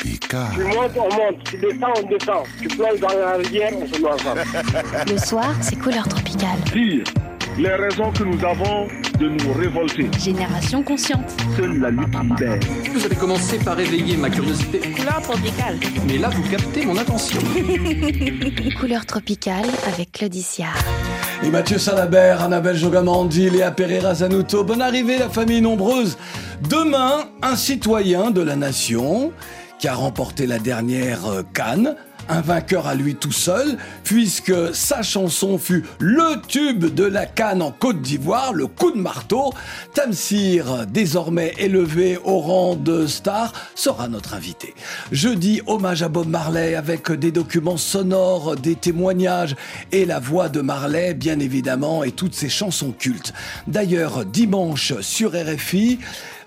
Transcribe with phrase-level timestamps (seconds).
[0.00, 0.18] Tu
[0.64, 1.44] montes, on monte.
[1.44, 2.46] Tu descends, on descend.
[2.60, 4.42] Tu plonges dans la rivière, on se met ensemble.
[5.06, 6.58] Le soir, c'est couleur tropicale.
[6.72, 7.04] Dire
[7.58, 8.86] les raisons que nous avons
[9.18, 10.08] de nous révolter.
[10.18, 11.28] Génération consciente.
[11.56, 12.58] Seule la lutte libère.
[12.94, 14.78] Vous avez commencé par éveiller ma curiosité.
[14.78, 15.76] Couleur tropicale.
[16.06, 17.40] Mais là, vous captez mon attention.
[18.80, 20.68] Couleur tropicale avec Claudicia.
[21.42, 24.64] Et Mathieu Salabert, Annabelle Jogamandi, Léa Pereira Zanuto.
[24.64, 26.16] Bonne arrivée, la famille nombreuse.
[26.70, 29.32] Demain, un citoyen de la nation
[29.80, 31.96] qui a remporté la dernière euh, Cannes
[32.28, 37.60] un vainqueur à lui tout seul, puisque sa chanson fut le tube de la canne
[37.60, 39.52] en Côte d'Ivoire, le coup de marteau.
[39.94, 44.74] Tamsir, désormais élevé au rang de star, sera notre invité.
[45.10, 49.56] Jeudi, hommage à Bob Marley avec des documents sonores, des témoignages
[49.90, 53.32] et la voix de Marley, bien évidemment, et toutes ses chansons cultes.
[53.66, 55.98] D'ailleurs, dimanche sur RFI,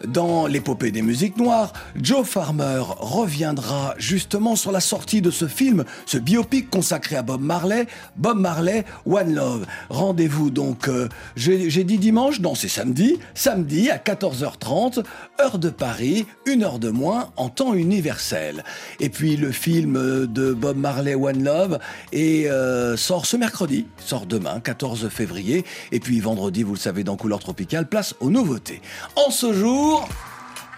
[0.07, 5.85] dans l'épopée des musiques noires, Joe Farmer reviendra justement sur la sortie de ce film,
[6.05, 9.65] ce biopic consacré à Bob Marley, Bob Marley, One Love.
[9.89, 15.03] Rendez-vous donc, euh, j'ai dit dimanche, non c'est samedi, samedi à 14h30,
[15.41, 18.63] heure de Paris, une heure de moins en temps universel.
[18.99, 21.79] Et puis le film de Bob Marley, One Love,
[22.13, 27.15] euh, sort ce mercredi, sort demain, 14 février, et puis vendredi, vous le savez, dans
[27.15, 28.81] Couleur Tropicale, place aux nouveautés.
[29.15, 29.92] En ce jour,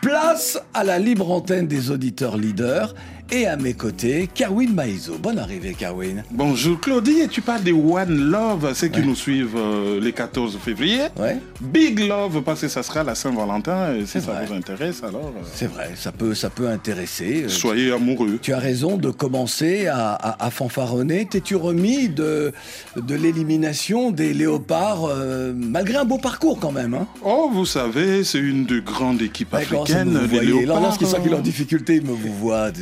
[0.01, 2.93] Place à la libre antenne des auditeurs leaders
[3.31, 5.17] et à mes côtés, Carwin Maizo.
[5.17, 6.23] Bonne arrivée, Carwin.
[6.31, 10.57] Bonjour Claudie, et tu parles de One Love, ceux qui nous suivent euh, les 14
[10.63, 10.99] février.
[11.19, 11.37] Ouais.
[11.59, 14.45] Big Love, parce que ça sera la Saint-Valentin, et si ça vrai.
[14.45, 15.33] vous intéresse, alors.
[15.35, 17.43] euh, C'est vrai, ça peut, ça peut intéresser.
[17.45, 18.37] Euh, soyez amoureux.
[18.41, 21.25] Tu as raison de commencer à, à- à fanfaronner.
[21.25, 22.53] T'es-tu remis de,
[22.95, 27.07] de l'élimination des léopards, euh, malgré un beau parcours quand même hein?
[27.23, 30.79] Oh, vous savez, c'est une des grandes équipes africaines, les léopards.
[30.81, 32.81] Lorsqu'ils sont en difficulté, ils me vous voient, tu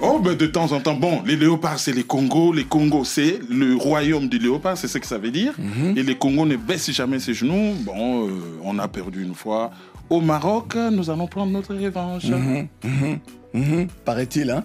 [0.00, 2.52] Oh, ben de temps en temps, bon, les léopards, c'est les Congos.
[2.52, 5.54] Les Congos, c'est le royaume du léopard, c'est ce que ça veut dire.
[5.58, 5.96] Mhm.
[5.96, 7.74] Et les Congos ne baissent jamais ses genoux.
[7.80, 8.30] Bon, euh,
[8.62, 9.70] on a perdu une fois.
[10.10, 12.24] Au Maroc, nous allons prendre notre revanche.
[12.24, 13.18] Mhm, mhm,
[13.54, 14.62] mhm, Paraît-il, hein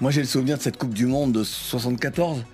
[0.00, 2.44] Moi, j'ai le souvenir de cette Coupe du Monde de 74.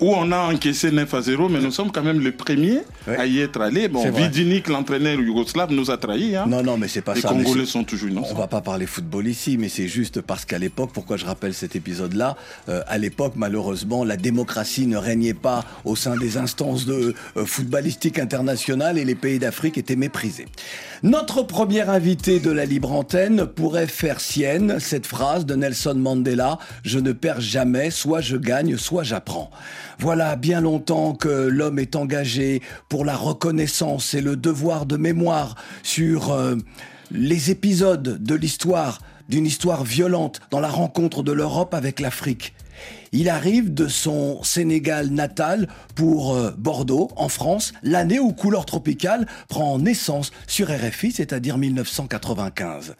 [0.00, 3.16] Où on a encaissé 9 à 0, mais nous sommes quand même les premiers Ouais.
[3.16, 3.88] à y être allés.
[3.88, 4.08] Bon.
[4.10, 6.36] Vidinik, l'entraîneur yougoslave, nous a trahis.
[6.36, 6.44] Hein.
[6.46, 7.32] Non, non, mais c'est pas les ça.
[7.34, 8.34] mais Congolais sont toujours On innocents.
[8.34, 11.76] va pas parler football ici, mais c'est juste parce qu'à l'époque, pourquoi je rappelle cet
[11.76, 12.36] épisode-là,
[12.68, 17.46] euh, à l'époque, malheureusement, la démocratie ne régnait pas au sein des instances de euh,
[17.46, 20.46] footballistique internationale et les pays d'Afrique étaient méprisés.
[21.02, 26.58] Notre premier invité de la libre antenne pourrait faire sienne cette phrase de Nelson Mandela
[26.84, 29.50] Je ne perds jamais, soit je gagne, soit j'apprends.
[30.00, 35.56] Voilà bien longtemps que l'homme est engagé pour la reconnaissance et le devoir de mémoire
[35.82, 36.56] sur euh,
[37.10, 42.54] les épisodes de l'histoire, d'une histoire violente dans la rencontre de l'Europe avec l'Afrique.
[43.12, 49.26] Il arrive de son Sénégal natal pour euh, Bordeaux, en France, l'année où Couleur Tropicale
[49.50, 52.96] prend naissance sur RFI, c'est-à-dire 1995.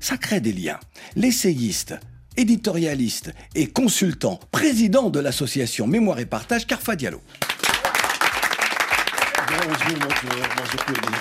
[0.00, 0.80] Ça crée des liens.
[1.16, 1.94] L'essayiste,
[2.36, 7.20] éditorialiste et consultant, président de l'association Mémoire et Partage, Carfa Diallo.
[9.48, 11.18] Bonjour, bonjour, bonjour Claudie.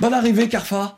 [0.00, 0.96] Bonne arrivée, Carfa.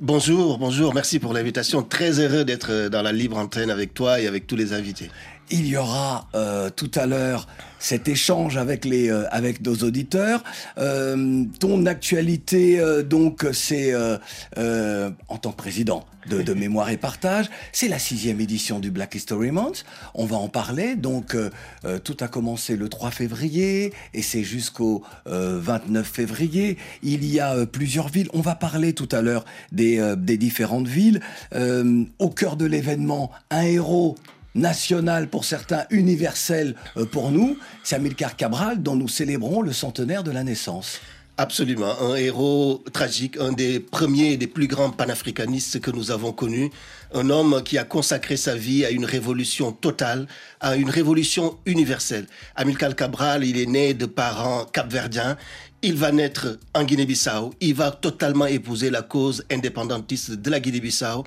[0.00, 1.82] Bonjour, bonjour, merci pour l'invitation.
[1.82, 5.10] Très heureux d'être dans la libre antenne avec toi et avec tous les invités.
[5.52, 7.46] Il y aura euh, tout à l'heure
[7.78, 10.42] cet échange avec les euh, avec nos auditeurs.
[10.78, 14.16] Euh, ton actualité euh, donc c'est euh,
[14.56, 18.92] euh, en tant que président de, de Mémoire et Partage, c'est la sixième édition du
[18.92, 19.84] Black History Month.
[20.14, 20.94] On va en parler.
[20.94, 21.36] Donc
[22.04, 26.78] tout a commencé le 3 février et c'est jusqu'au euh, 29 février.
[27.02, 28.28] Il y a plusieurs villes.
[28.32, 31.20] On va parler tout à l'heure des euh, des différentes villes.
[31.54, 34.16] Euh, au cœur de l'événement, un héros
[34.54, 40.22] national pour certains, universel euh, pour nous, c'est Amilcar Cabral dont nous célébrons le centenaire
[40.22, 41.00] de la naissance.
[41.38, 46.30] Absolument, un héros tragique, un des premiers et des plus grands panafricanistes que nous avons
[46.32, 46.70] connus,
[47.14, 50.26] un homme qui a consacré sa vie à une révolution totale,
[50.60, 52.26] à une révolution universelle.
[52.54, 55.38] Amilcar Cabral, il est né de parents capverdiens,
[55.80, 61.24] il va naître en Guinée-Bissau, il va totalement épouser la cause indépendantiste de la Guinée-Bissau.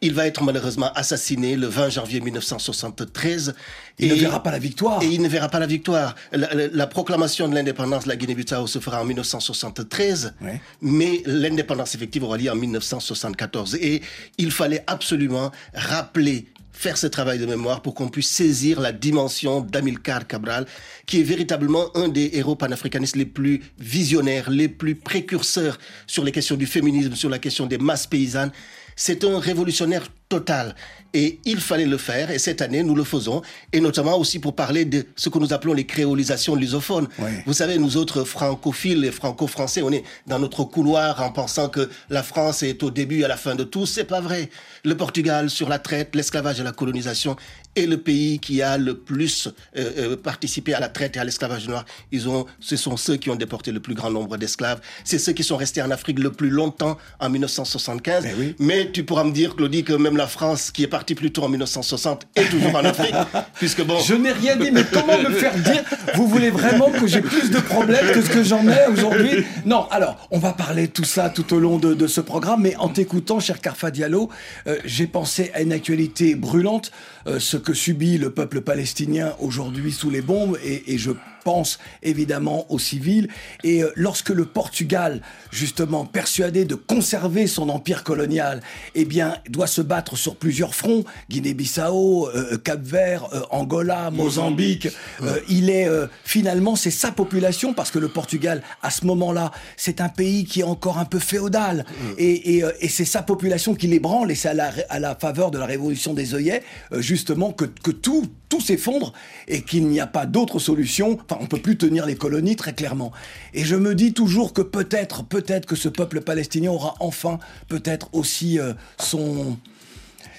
[0.00, 3.54] Il va être malheureusement assassiné le 20 janvier 1973.
[3.98, 5.02] Il Et- ne verra pas la victoire.
[5.02, 6.14] et il ne verra pas la victoire.
[6.32, 10.60] La, la- la proclamation de l'indépendance de la Guinée-Bissau se fera en 1973, Ouais.
[10.80, 13.74] mais l'indépendance effective aura lieu en 1974.
[13.80, 14.02] Et
[14.38, 19.62] il fallait absolument rappeler faire ce travail de mémoire pour qu'on puisse saisir la dimension
[19.62, 20.64] d'Amilcar Cabral,
[21.06, 26.30] qui est véritablement un des héros panafricanistes les plus visionnaires, les plus précurseurs sur les
[26.30, 28.52] questions du féminisme, sur la question des masses paysannes.
[29.00, 30.74] C'est un révolutionnaire totale.
[31.14, 33.40] Et il fallait le faire, et cette année, nous le faisons,
[33.72, 37.08] et notamment aussi pour parler de ce que nous appelons les créolisations lusophones.
[37.46, 41.88] Vous savez, nous autres francophiles et franco-français, on est dans notre couloir en pensant que
[42.10, 43.86] la France est au début et à la fin de tout.
[43.86, 44.50] C'est pas vrai.
[44.84, 47.36] Le Portugal, sur la traite, l'esclavage et la colonisation,
[47.74, 51.24] est le pays qui a le plus euh, euh, participé à la traite et à
[51.24, 51.84] l'esclavage noir.
[52.12, 54.80] Ils ont, ce sont ceux qui ont déporté le plus grand nombre d'esclaves.
[55.04, 58.24] C'est ceux qui sont restés en Afrique le plus longtemps en 1975.
[58.24, 58.54] Mais oui.
[58.58, 61.44] Mais tu pourras me dire, Claudie, que même la France, qui est partie plus tôt
[61.44, 63.14] en 1960, est toujours en Afrique,
[63.54, 63.98] puisque bon.
[64.00, 65.82] Je n'ai rien dit, mais comment me faire dire
[66.14, 69.46] Vous voulez vraiment que j'ai plus de problèmes que ce que j'en ai aujourd'hui?
[69.64, 72.62] Non, alors, on va parler de tout ça tout au long de, de ce programme,
[72.62, 74.28] mais en t'écoutant, cher Carfa Diallo,
[74.66, 76.90] euh, j'ai pensé à une actualité brûlante,
[77.26, 81.12] euh, ce que subit le peuple palestinien aujourd'hui sous les bombes, et, et je
[81.48, 83.28] pense évidemment aux civils.
[83.64, 85.12] Et euh, lorsque le Portugal,
[85.50, 88.60] justement persuadé de conserver son empire colonial,
[88.94, 94.88] eh bien, doit se battre sur plusieurs fronts, Guinée-Bissau, euh, Cap-Vert, euh, Angola, Mozambique,
[95.22, 95.88] euh, il est
[96.24, 99.46] finalement, c'est sa population, parce que le Portugal, à ce moment-là,
[99.76, 101.86] c'est un pays qui est encore un peu féodal,
[102.18, 105.50] et, et, et c'est sa population qui l'ébranle, et c'est à la, à la faveur
[105.50, 106.62] de la révolution des œillets,
[107.10, 109.12] justement, que, que tout, tout s'effondre,
[109.46, 112.74] et qu'il n'y a pas d'autre solution, enfin, on peut plus tenir les colonies, très
[112.74, 113.12] clairement.
[113.54, 118.08] Et je me dis toujours que peut-être, peut-être que ce peuple palestinien aura enfin, peut-être
[118.12, 119.56] aussi euh, son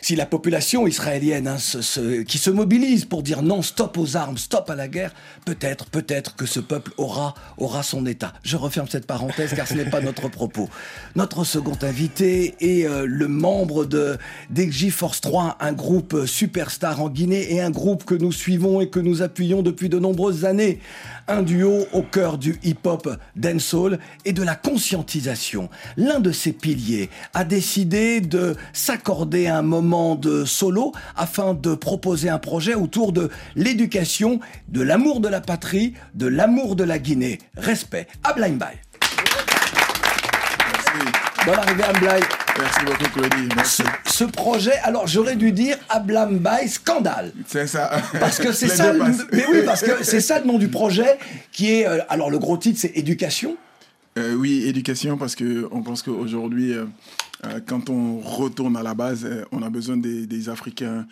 [0.02, 1.58] si la population israélienne hein,
[2.28, 5.14] qui se mobilise pour dire non, stop aux armes, stop à la guerre,
[5.46, 7.34] peut-être, peut-être que ce peuple aura,
[7.84, 8.34] son État.
[8.44, 10.70] Je referme cette parenthèse car ce n'est pas notre propos.
[11.16, 14.18] Notre second invité est euh, le membre de
[14.92, 19.00] Force 3, un groupe superstar en Guinée et un groupe que nous suivons et que
[19.00, 20.80] nous appuyons depuis de nombreuses années.
[21.32, 25.70] Un duo au cœur du hip-hop dancehall et de la conscientisation.
[25.96, 32.30] L'un de ses piliers a décidé de s'accorder un moment de solo afin de proposer
[32.30, 34.40] un projet autour de l'éducation,
[34.70, 37.38] de l'amour de la patrie, de l'amour de la Guinée.
[37.56, 38.89] Respect à Blind Bye.
[41.46, 41.94] Bonne arrivée à.
[42.60, 43.50] Merci beaucoup, Claudie.
[43.56, 43.84] Merci.
[44.06, 47.32] Ce projet, alors j'aurais dû dire Ablam Bye Scandale.
[47.48, 47.90] C'est ça.
[48.20, 49.00] Parce que c'est ça, le-
[49.32, 51.18] mais oui, parce que c'est ça le nom du projet,
[51.52, 53.56] qui est, euh, alors le gros titre c'est éducation.
[54.18, 56.86] Euh, oui, éducation, parce que on pense qu'aujourd'hui, euh,
[57.68, 61.06] quand on retourne à la base, on a besoin des, des Africains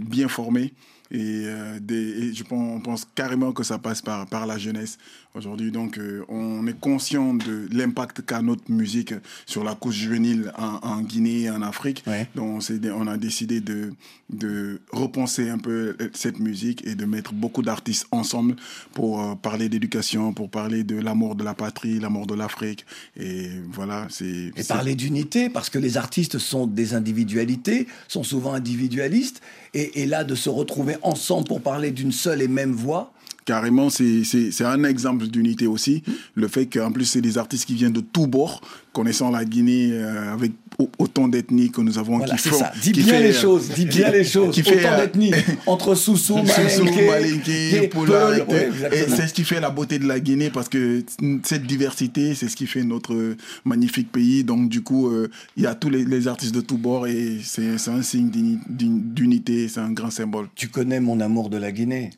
[0.00, 0.74] bien formés.
[1.12, 4.56] Et, euh, des, et je pense, on pense carrément que ça passe par, par la
[4.56, 4.96] jeunesse
[5.34, 5.70] aujourd'hui.
[5.70, 9.14] Donc, euh, on est conscient de l'impact qu'a notre musique
[9.46, 12.02] sur la couche juvénile en, en Guinée et en Afrique.
[12.06, 12.28] Ouais.
[12.34, 12.62] Donc,
[12.96, 13.92] on, a décidé de,
[14.30, 18.56] de repenser un peu cette musique et de mettre beaucoup d'artistes ensemble
[18.92, 22.86] pour euh, parler d'éducation, pour parler de l'amour de la patrie, l'amour de l'Afrique.
[23.18, 24.50] Et voilà, c'est.
[24.56, 29.42] Et parler d'unité, parce que les artistes sont des individualités, sont souvent individualistes,
[29.74, 33.12] et, et là de se retrouver ensemble pour parler d'une seule et même voix.
[33.44, 36.04] Carrément, c'est un exemple d'unité aussi.
[36.34, 38.60] Le fait qu'en plus, c'est des artistes qui viennent de tous bords,
[38.92, 40.52] connaissant la Guinée euh, avec
[40.98, 42.18] autant d'ethnies que nous avons.
[42.18, 42.72] Voilà, qui font- ça.
[42.82, 44.54] Dis qui bien fait, les euh, choses, dis bien qui- les choses.
[44.54, 45.32] qui fait, Autant euh, d'ethnies
[45.66, 50.50] entre Soussou, Malinké, Poulard, ouais, et c'est ce qui fait la beauté de la Guinée
[50.50, 51.04] parce que
[51.44, 54.44] cette diversité, c'est ce qui fait notre magnifique pays.
[54.44, 57.38] Donc du coup, euh, il y a tous les, les artistes de tous bords et
[57.42, 60.48] c'est un signe d'uni- d'uni- d'unité, c'est un grand symbole.
[60.54, 62.10] Tu connais mon amour de la Guinée.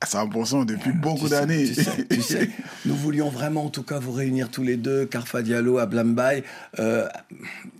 [0.00, 1.64] À 100% depuis beaucoup Tu sais, d'années.
[1.64, 2.50] Tu sais, tu sais.
[2.84, 6.44] nous voulions vraiment, en tout cas, vous réunir tous les deux, Carfa Diallo, Ablambay,
[6.78, 7.08] euh,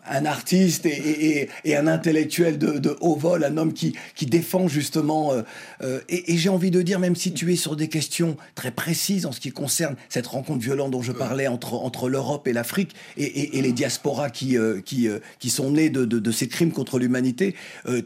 [0.09, 3.95] un artiste et, et- et- et un intellectuel de, de haut vol, un homme qui,
[4.15, 5.33] qui défend justement.
[5.35, 5.43] euh,
[5.83, 8.71] euh, et et j'ai envie de dire, même si tu es sur des questions très
[8.71, 12.53] précises en ce qui concerne cette rencontre violente dont je parlais entre, entre l'Europe et
[12.55, 14.57] l'Afrique et, les diasporas qui,
[14.87, 17.55] qui, qui sont nés de, de- de ces crimes contre l'humanité,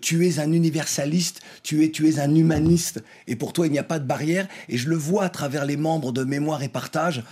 [0.00, 3.78] tu es un universaliste, tu es, tu es un humaniste, et pour toi il n'y
[3.78, 6.68] a pas de barrière, et je le vois à travers les membres de Mémoire et
[6.68, 7.22] Partage,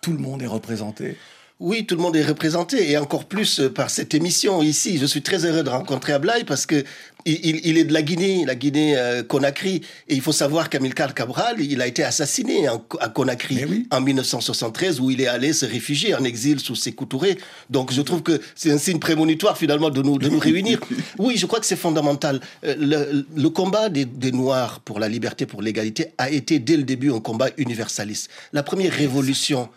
[0.00, 1.18] tout le monde est représenté.
[1.60, 4.96] Oui, tout le monde est représenté et encore plus euh, par cette émission ici.
[4.96, 6.82] Je suis très heureux de rencontrer Ablaï parce que
[7.26, 9.82] il, est de la Guinée, la Guinée euh, Conakry.
[10.08, 13.86] Et il faut savoir qu'Amilcar Cabral, il a été assassiné en- à Conakry oui.
[13.90, 17.36] en 1973 où il est allé se réfugier en exil sous ses Touré.
[17.68, 20.80] Donc je trouve que c'est un signe prémonitoire finalement de nous, de nous réunir.
[21.18, 22.40] Oui, je crois que c'est fondamental.
[22.64, 26.78] Euh, Le, le combat des, des Noirs pour la liberté, pour l'égalité a été dès
[26.78, 28.30] le début un combat universaliste.
[28.54, 29.68] La première révolution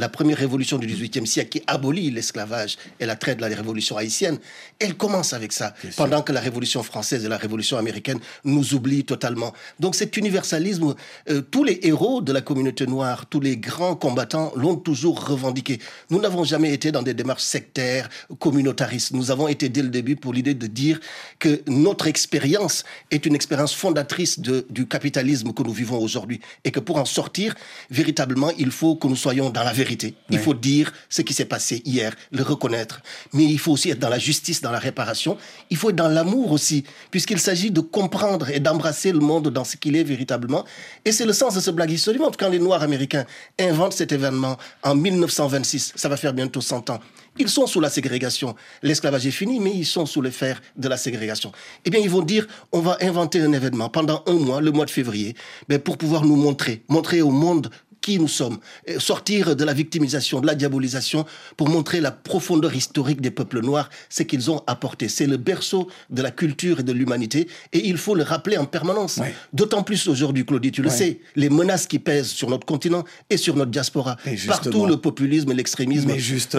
[0.00, 3.98] la première révolution du XVIIIe siècle qui abolit l'esclavage et la traite de la révolution
[3.98, 4.38] haïtienne,
[4.78, 9.04] elle commence avec ça, pendant que la révolution française et la révolution américaine nous oublient
[9.04, 9.52] totalement.
[9.78, 10.94] Donc cet universalisme,
[11.28, 15.78] euh, tous les héros de la communauté noire, tous les grands combattants l'ont toujours revendiqué.
[16.08, 19.12] Nous n'avons jamais été dans des démarches sectaires, communautaristes.
[19.12, 20.98] Nous avons été dès le début pour l'idée de dire
[21.38, 26.70] que notre expérience est une expérience fondatrice de, du capitalisme que nous vivons aujourd'hui et
[26.70, 27.54] que pour en sortir,
[27.90, 29.89] véritablement, il faut que nous soyons dans la vérité.
[30.30, 33.02] Il faut dire ce qui s'est passé hier, le reconnaître.
[33.32, 35.36] Mais il faut aussi être dans la justice, dans la réparation.
[35.70, 39.64] Il faut être dans l'amour aussi, puisqu'il s'agit de comprendre et d'embrasser le monde dans
[39.64, 40.64] ce qu'il est véritablement.
[41.04, 42.36] Et c'est le sens de ce History Month.
[42.38, 43.24] Quand les Noirs américains
[43.58, 47.00] inventent cet événement en 1926, ça va faire bientôt 100 ans.
[47.38, 48.54] Ils sont sous la ségrégation.
[48.82, 51.52] L'esclavage est fini, mais ils sont sous le fer de la ségrégation.
[51.84, 54.84] Eh bien, ils vont dire, on va inventer un événement pendant un mois, le mois
[54.84, 55.34] de février,
[55.68, 57.70] mais pour pouvoir nous montrer, montrer au monde
[58.00, 58.58] qui nous sommes,
[58.98, 61.24] sortir de la victimisation, de la diabolisation,
[61.56, 65.08] pour montrer la profondeur historique des peuples noirs, ce qu'ils ont apporté.
[65.08, 68.64] C'est le berceau de la culture et de l'humanité, et il faut le rappeler en
[68.64, 69.18] permanence.
[69.18, 69.34] Ouais.
[69.52, 70.94] D'autant plus aujourd'hui, Claudie, tu le Ouais.
[70.96, 74.16] sais, les menaces qui pèsent sur notre continent et sur notre diaspora.
[74.46, 76.10] Partout, le populisme et l'extrémisme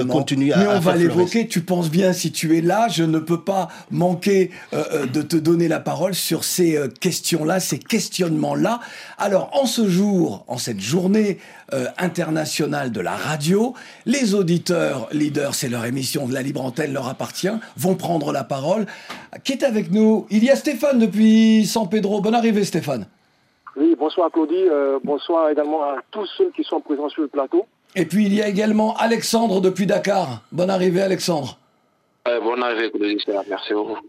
[0.08, 1.48] continuent à mais on à va l'évoquer.
[1.48, 5.22] Tu penses bien, si tu es là, je ne peux pas manquer euh, euh, de
[5.22, 8.80] te donner la parole sur ces euh, questions-là, ces questionnements-là.
[9.18, 11.31] Alors, en ce jour, en cette journée
[11.74, 13.74] euh, internationale de la radio,
[14.06, 18.44] les auditeurs leaders, c'est leur émission de la libre antenne leur appartient, vont prendre la
[18.44, 18.86] parole.
[19.44, 20.28] Qui est avec nous?
[20.30, 22.22] Il y a Stéphane depuis San Pedro.
[22.22, 23.06] Bonne arrivée, Stéphane.
[23.78, 27.66] Oui, bonsoir Claudie, euh, bonsoir également à tous ceux qui sont présents sur le plateau.
[27.96, 30.42] Et puis il y a également Alexandre depuis Dakar.
[30.52, 31.58] Bonne arrivée, Alexandre.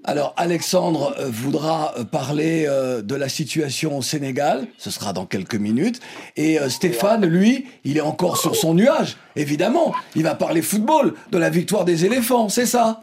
[0.04, 5.54] Alors Alexandre voudra euh, parler euh, de la situation au Sénégal, ce sera dans quelques
[5.54, 5.98] minutes,
[6.36, 11.14] et euh, Stéphane, lui, il est encore sur son nuage, évidemment, il va parler football,
[11.30, 13.00] de la victoire des éléphants, c'est ça?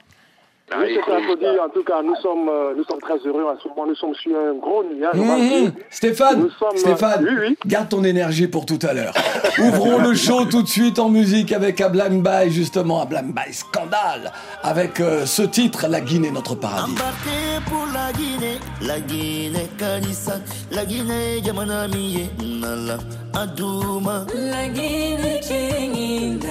[0.78, 3.58] Oui, c'est ça Claudie, en tout cas, nous sommes, euh, nous sommes très heureux en
[3.62, 5.16] ce moment, nous sommes sur un gros nuage.
[5.16, 5.72] Mmh.
[5.90, 7.58] Stéphane, Nous sommes- Stéphane, Oui, oui.
[7.66, 9.14] garde ton énergie pour tout à l'heure.
[9.60, 14.32] Ouvrons le show tout de suite en musique avec Ablam Bay, justement, Ablam Bay Scandale,
[14.64, 16.92] avec euh, ce titre, La Guinée, notre paradis.
[16.92, 20.36] Embarqué pour la Guinée, la Guinée Kanissa,
[20.72, 22.30] la Guinée Yamanamiye,
[22.62, 22.98] Nala,
[23.36, 24.26] Adouma.
[24.36, 26.48] La Guinée Chinginda,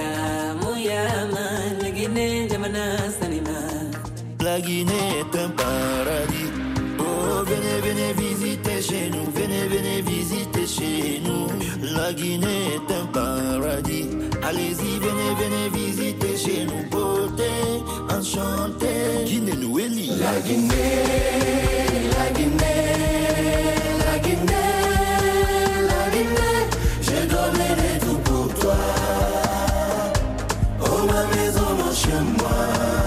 [0.61, 1.47] Muyama,
[1.81, 3.28] la Guinée Jamana Sanima.
[4.51, 6.51] La Guinée est un paradis.
[6.97, 11.45] Oh, venez, venez visiter chez nous, venez, venez visiter chez nous.
[11.95, 14.09] La Guinée est un paradis.
[14.41, 16.83] Allez-y, venez, venez visiter chez nous.
[16.89, 17.43] Beauté,
[18.09, 19.23] enchanté.
[19.27, 20.13] Guinée Nouéli.
[20.19, 21.05] La Guinée,
[22.17, 22.95] la Guinée,
[24.03, 24.71] la Guinée,
[25.91, 26.59] la Guinée.
[27.03, 28.77] Je donnerai tout pour toi.
[30.81, 32.98] Oh, ma maison, mon chez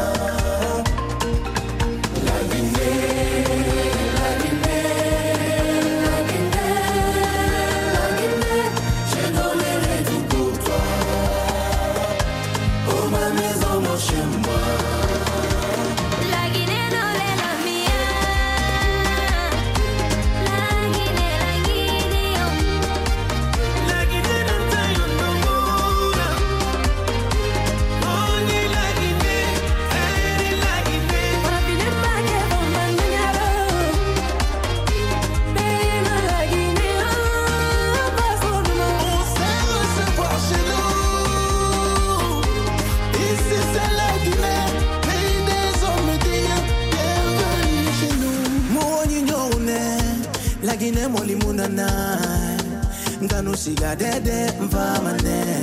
[53.63, 55.62] she got that damn vitamin.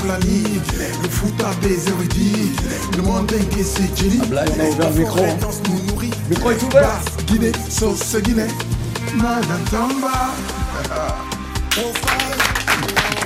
[0.00, 0.42] Fulani,
[1.02, 2.52] le fouta des érudits,
[2.96, 5.20] le c'est Jenny, Ablaye, on a ouvert le micro.
[5.20, 7.00] Le micro est ouvert.
[7.26, 8.46] Guinée, sauce Guinée,
[9.16, 10.30] Madame Tamba.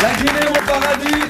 [0.02, 1.24] La Guinée au paradis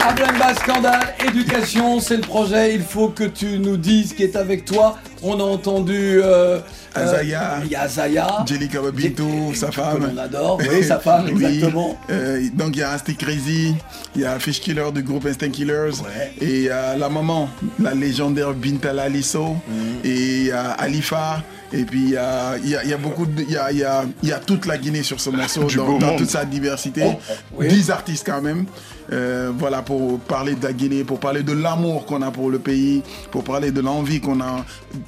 [0.00, 2.74] Ablamba Scandale, éducation, c'est le projet.
[2.74, 4.96] Il faut que tu nous dises qui est avec toi.
[5.22, 6.60] On a entendu euh,
[7.02, 7.60] Azaya.
[7.64, 8.26] Il y a Azaya.
[8.46, 10.10] Jelika Babito, sa femme.
[10.14, 11.44] L'on adore, oui, sa femme, Oui.
[11.44, 11.98] exactement.
[12.10, 13.74] Euh, donc il y a Asti Crazy,
[14.14, 15.92] il y a Fish Killer du groupe Instinct Killers,
[16.40, 17.48] et il y a la maman,
[17.78, 19.56] la légendaire Bintala Lisso,
[20.04, 21.42] et il y a Alifa.
[21.72, 23.56] Et puis il y a, il y a- il y a beaucoup de, il y
[23.56, 25.64] a, il y a- il y a toute la Guinée sur ce morceau
[25.98, 27.02] dans, toute sa diversité.
[27.04, 27.18] Oh,
[27.58, 27.66] oui.
[27.66, 28.66] 10 artistes quand même.
[29.12, 32.58] Euh, voilà pour parler de la Guinée, pour parler de l'amour qu'on a pour le
[32.58, 34.64] pays, pour parler de l'envie qu'on a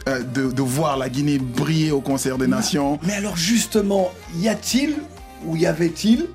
[0.08, 3.00] euh, de, de voir la Guinée briller au concert des nations.
[3.02, 4.94] Mais alors justement, y a-t-il
[5.46, 6.26] ou y avait-il,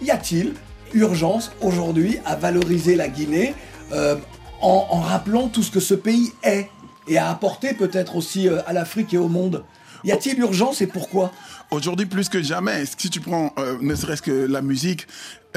[0.00, 0.54] y a-t-il
[0.94, 3.54] urgence aujourd'hui à valoriser la Guinée
[3.92, 4.16] euh,
[4.62, 6.68] en, en rappelant tout ce que ce pays est
[7.08, 9.64] et à apporter peut-être aussi à l'Afrique et au monde?
[10.04, 11.32] Y a-t-il urgence et pourquoi?
[11.72, 15.06] Aujourd'hui, plus que jamais, si tu prends euh, ne serait-ce que la musique,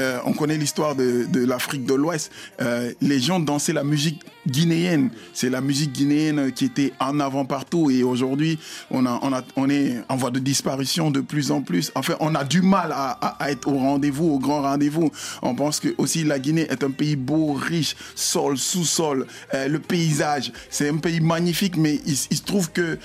[0.00, 2.32] euh, on connaît l'histoire de, l'Afrique de l'Ouest.
[2.62, 5.10] Euh, les gens dansaient la musique guinéenne.
[5.34, 7.90] C'est la musique guinéenne qui était en avant partout.
[7.90, 8.58] Et aujourd'hui,
[8.90, 11.92] on, a, on, a, on est en voie de disparition de plus en plus.
[11.94, 15.10] Enfin, on a du mal à, être au rendez-vous, au grand rendez-vous.
[15.42, 20.52] On pense que aussi la Guinée est un pays beau, riche, sol, sous-sol, le paysage.
[20.70, 22.98] C'est un pays magnifique, mais il, se trouve que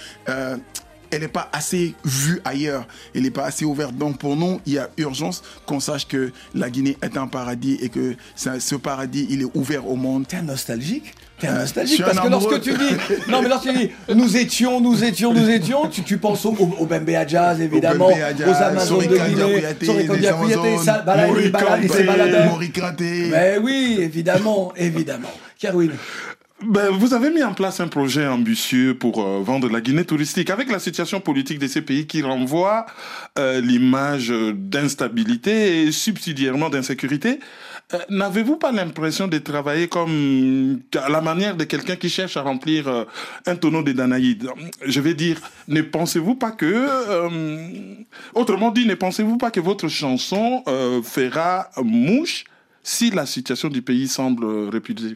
[1.11, 3.95] elle n'est pas assez vue ailleurs, elle n'est pas assez ouverte.
[3.95, 7.77] Donc pour nous, il y a urgence qu'on sache que la Guinée est un paradis
[7.81, 10.27] et que ça- ce paradis, il est ouvert au monde.
[10.27, 11.13] T'es un nostalgique.
[11.39, 12.49] T'es un Euh, nostalgique parce que amoureux.
[12.51, 12.95] lorsque tu dis
[13.31, 16.51] non mais lorsque tu dis nous étions nous étions nous étions tu, tu penses au,
[16.51, 19.63] au, au Bembé Jazz évidemment à Jazz, aux Amazones de Guinée.
[23.31, 25.31] Mais oui évidemment évidemment.
[25.57, 25.91] Kerwin
[26.63, 30.51] Ben, vous avez mis en place un projet ambitieux pour euh, vendre la Guinée touristique
[30.51, 32.85] avec la situation politique de ces pays qui renvoie
[33.39, 37.39] euh, l'image d'instabilité et subsidiairement d'insécurité.
[37.95, 42.43] Euh, N'avez-vous pas l'impression de travailler comme à la manière de quelqu'un qui cherche à
[42.43, 43.07] remplir
[43.47, 44.47] un tonneau de Danaïde
[44.85, 46.87] Je vais dire, ne pensez-vous pas que,
[48.35, 50.63] autrement dit, ne pensez-vous pas que votre chanson
[51.03, 52.45] fera mouche
[52.83, 55.15] si la situation du pays semble Euh,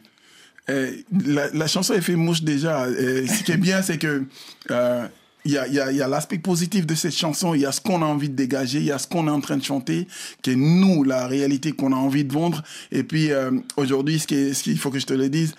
[1.26, 2.84] la, la chanson elle fait mouche déjà.
[2.84, 4.24] Euh, ce qui est bien, c'est que
[4.70, 5.06] euh,
[5.44, 7.66] il y a, il y a- y a l'aspect positif de cette chanson, il y
[7.66, 9.56] a ce qu'on a envie de dégager, il y a ce qu'on est en train
[9.56, 10.08] de chanter,
[10.42, 12.64] qui est nous, la réalité qu'on a envie de vendre.
[12.90, 15.54] Et puis euh, aujourd'hui, est- ce qu'il faut que je te le dise,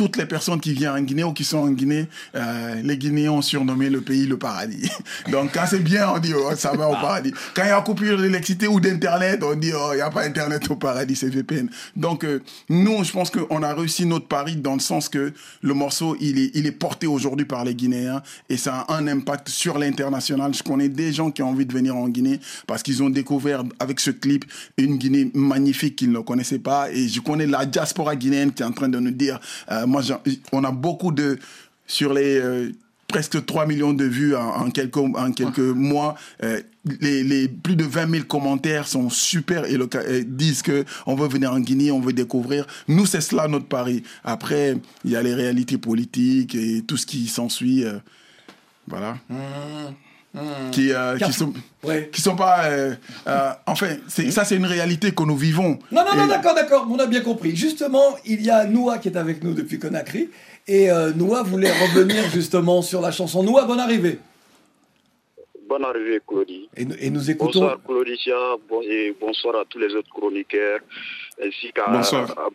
[0.00, 3.32] toutes les personnes qui viennent en Guinée ou qui sont en Guinée, euh, les Guinéens
[3.32, 4.90] ont surnommé le pays le paradis.
[5.30, 7.34] Donc quand c'est bien, on dit oh, ça va au paradis.
[7.54, 10.24] Quand il y a coupure d'électricité ou d'internet, on dit oh il n'y a pas
[10.24, 11.68] internet au paradis, c'est VPN.
[11.96, 15.74] Donc euh, nous, je pense qu'on a réussi notre pari dans le sens que le
[15.74, 19.50] morceau il est il est porté aujourd'hui par les Guinéens et ça a un impact
[19.50, 20.54] sur l'international.
[20.54, 23.64] Je connais des gens qui ont envie de venir en Guinée parce qu'ils ont découvert
[23.78, 24.46] avec ce clip
[24.78, 28.66] une Guinée magnifique qu'ils ne connaissaient pas et je connais la diaspora guinéenne qui est
[28.66, 29.38] en train de nous dire
[29.70, 30.02] euh, moi
[30.52, 31.38] on a beaucoup de
[31.86, 32.70] sur les euh,
[33.08, 36.14] presque 3 millions de vues en, en quelques, en quelques mois.
[36.44, 36.60] euh,
[37.00, 41.52] les, les plus de 20 000 commentaires sont super et, disent que on veut venir
[41.52, 42.66] en Guinée, on veut découvrir.
[42.88, 44.02] Nous, c'est cela notre pari.
[44.24, 47.84] Après, il y a les réalités politiques et tout ce qui s'ensuit.
[47.84, 47.98] euh,
[48.86, 49.18] voilà.
[50.70, 51.52] Qui, euh, qui sont
[52.12, 52.94] qui sont pas euh,
[53.26, 56.86] euh, enfin ça c'est une réalité que nous vivons Non, non, non, Et- d'accord, d'accord,
[56.88, 57.56] on a bien compris.
[57.56, 60.30] Justement, il y a Noah qui est avec nous depuis Conakry.
[60.68, 63.42] Et euh, Noah voulait revenir justement sur la chanson.
[63.42, 64.20] Noah, bonne arrivée.
[65.68, 66.68] Bonne arrivée, Claudie.
[66.76, 67.60] Et, nous- et nous écoutons.
[67.60, 68.34] Bonsoir, Claudicia.
[68.68, 70.78] Bon, et bonsoir à tous les autres chroniqueurs,
[71.44, 72.30] ainsi qu'à Bonsoir.
[72.38, 72.48] à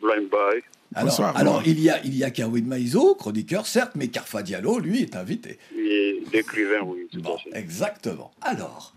[0.95, 4.79] Alors, alors il y a, il y a Kerwin Maïzo, chroniqueur, certes, mais Carfa Diallo,
[4.79, 5.59] lui, est invité.
[5.77, 7.07] Et l'écrivain, oui.
[7.11, 8.31] Tout Bon, exactement.
[8.41, 8.93] Alors,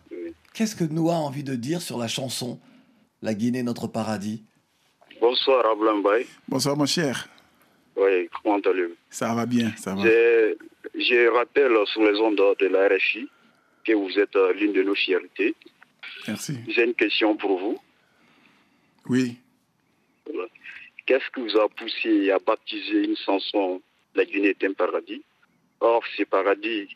[0.54, 2.60] qu'est-ce que Noah a envie de dire sur la chanson
[3.20, 4.44] La Guinée, notre paradis
[5.20, 5.64] Bonsoir
[6.02, 6.26] Boy.
[6.46, 7.28] bonsoir mon cher
[7.96, 8.94] Oui, comment allez-vous?
[9.10, 10.54] Ça va bien ça va Je,
[10.94, 13.28] je rappelle sur les ondes de la RFI
[13.84, 15.56] que vous êtes euh, l'une de nos fiertés.
[16.28, 17.78] merci J'ai une question pour vous.
[19.08, 19.38] oui.
[21.08, 23.80] Qu'est-ce qui vous a poussé à baptiser une chanson
[24.14, 25.22] La Guinée est un paradis?
[25.80, 26.86] Or, ce paradis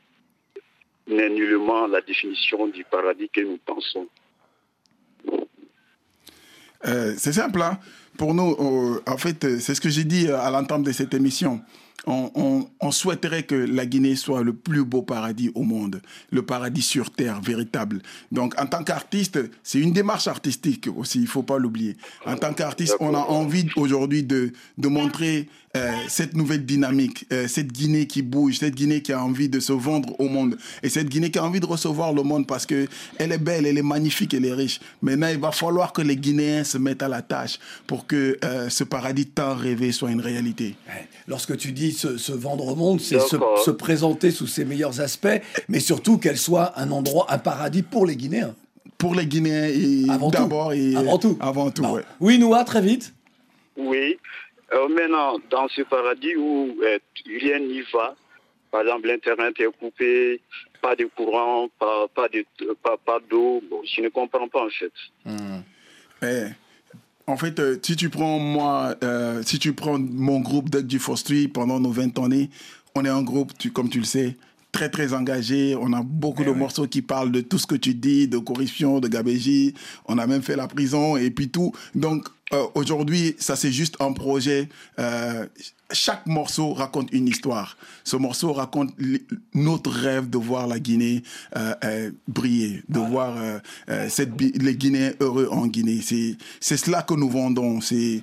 [1.07, 4.07] n'est nullement la définition du paradis que nous pensons.
[6.85, 7.79] Euh, c'est simple, hein.
[8.19, 11.63] Pour nous, en fait, c'est ce que j'ai dit à l'entente de cette émission.
[12.07, 16.43] On, on- on souhaiterait que la Guinée soit le plus beau paradis au monde, le
[16.43, 18.03] paradis sur terre, véritable.
[18.33, 21.97] Donc, en tant qu'artiste, c'est une démarche artistique aussi, il faut pas l'oublier.
[22.27, 27.49] En tant qu'artiste, on a envie aujourd'hui de, de montrer euh, cette nouvelle dynamique, euh,
[27.49, 30.91] cette Guinée qui bouge, cette Guinée qui a envie de se vendre au monde, et
[30.91, 33.79] cette Guinée qui a envie de recevoir le monde parce que elle est belle, elle
[33.79, 34.81] est magnifique, elle est riche.
[35.01, 38.69] Maintenant, il va falloir que les Guinéens se mettent à la tâche pour que euh,
[38.69, 40.77] ce paradis tant rêvé soit une réalité.
[41.27, 45.41] Lorsque tu dis se, se vendre au monde, c'est se, présenter sous ses meilleurs aspects,
[45.69, 48.55] mais surtout qu'elle soit un endroit, un paradis pour les Guinéens.
[48.99, 50.39] Pour les Guinéens et Avant tout.
[50.39, 51.39] d'abord et Avant tout.
[51.41, 52.03] Avant tout, ouais.
[52.21, 53.15] Oui, Noah, très vite.
[53.79, 54.19] Oui.
[54.75, 58.15] Euh, maintenant, dans ce paradis où euh, rien n'y va,
[58.71, 60.41] par exemple, l'Internet est coupé,
[60.81, 62.47] pas de courant, pas, pas de-
[62.83, 64.93] pas, pas d'eau, bon, je ne comprends pas en fait.
[66.23, 66.47] Eh,
[67.27, 71.49] en fait, euh, si tu prends moi, euh, si tu prends mon groupe du Street
[71.53, 72.49] pendant nos 20 années,
[72.95, 74.37] on est un groupe, tu, comme tu le sais,
[74.73, 75.77] très très engagé.
[75.79, 79.01] On a beaucoup de morceaux qui parlent de tout ce que tu dis, de corruption,
[79.01, 79.75] de gabégie.
[80.07, 81.73] On a même fait la prison et puis tout.
[81.95, 84.69] Donc euh, aujourd'hui, ça c'est juste un projet.
[84.99, 85.47] euh,
[85.95, 87.77] chaque morceau raconte une histoire.
[88.03, 88.95] Ce morceau raconte
[89.53, 91.23] notre rêve de voir la Guinée
[91.55, 93.37] euh, briller, de voir
[94.09, 96.01] cette, les Guinéens heureux en Guinée.
[96.01, 97.83] C'est cela que nous vendons.
[97.83, 98.23] C'est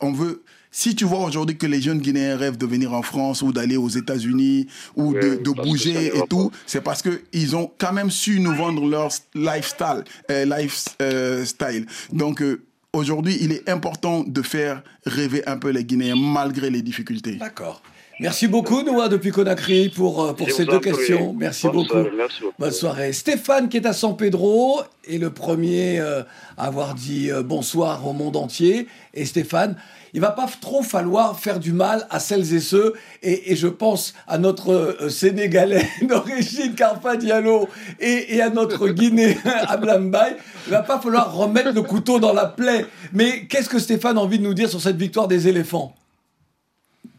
[0.00, 0.42] on veut.
[0.70, 3.76] Si tu vois aujourd'hui que les jeunes Guinéens rêvent de venir en France ou d'aller
[3.76, 8.10] aux États-Unis ou de, de bouger et tout, c'est parce que ils ont quand même
[8.10, 11.86] su nous vendre leur lifestyle, euh, lifestyle.
[12.12, 16.82] Donc euh, aujourd'hui, il est important de faire rêver un peu les Guinéens malgré les
[16.82, 17.34] difficultés.
[17.34, 17.82] D'accord.
[18.20, 21.32] Merci beaucoup, Noah, depuis Conakry, pour, euh, pour ces deux questions.
[21.32, 21.88] Merci Bonne beaucoup.
[21.88, 22.54] soirée, merci beaucoup.
[22.58, 23.12] Bonne soirée.
[23.14, 26.22] Stéphane, qui est à San Pedro, est le premier euh,
[26.58, 28.88] à avoir dit euh, bonsoir au monde entier.
[29.14, 29.74] Et Stéphane,
[30.12, 33.68] il va pas trop falloir faire du mal à celles et ceux, et, et je
[33.68, 37.68] pense à notre euh, Sénégalais d'origine, Carpa Diallo,
[38.00, 39.34] et, et à notre Guinéen,
[39.68, 40.36] Ablambaye.
[40.66, 42.86] Il va pas falloir remettre le couteau dans la plaie.
[43.12, 45.94] Mais qu'est-ce que Stéphane a envie de nous dire sur cette victoire des éléphants?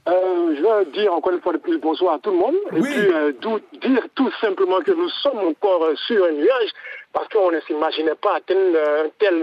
[0.08, 2.56] Euh, je vais dire encore une fois de plus bonsoir à tout le monde.
[2.76, 3.32] Et puis euh,
[3.84, 6.70] dire tout simplement que nous sommes encore sur un nuage
[7.14, 9.36] parce qu'on ne s'imaginait pas atteindre un tel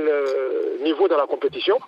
[0.82, 1.78] niveau dans la compétition.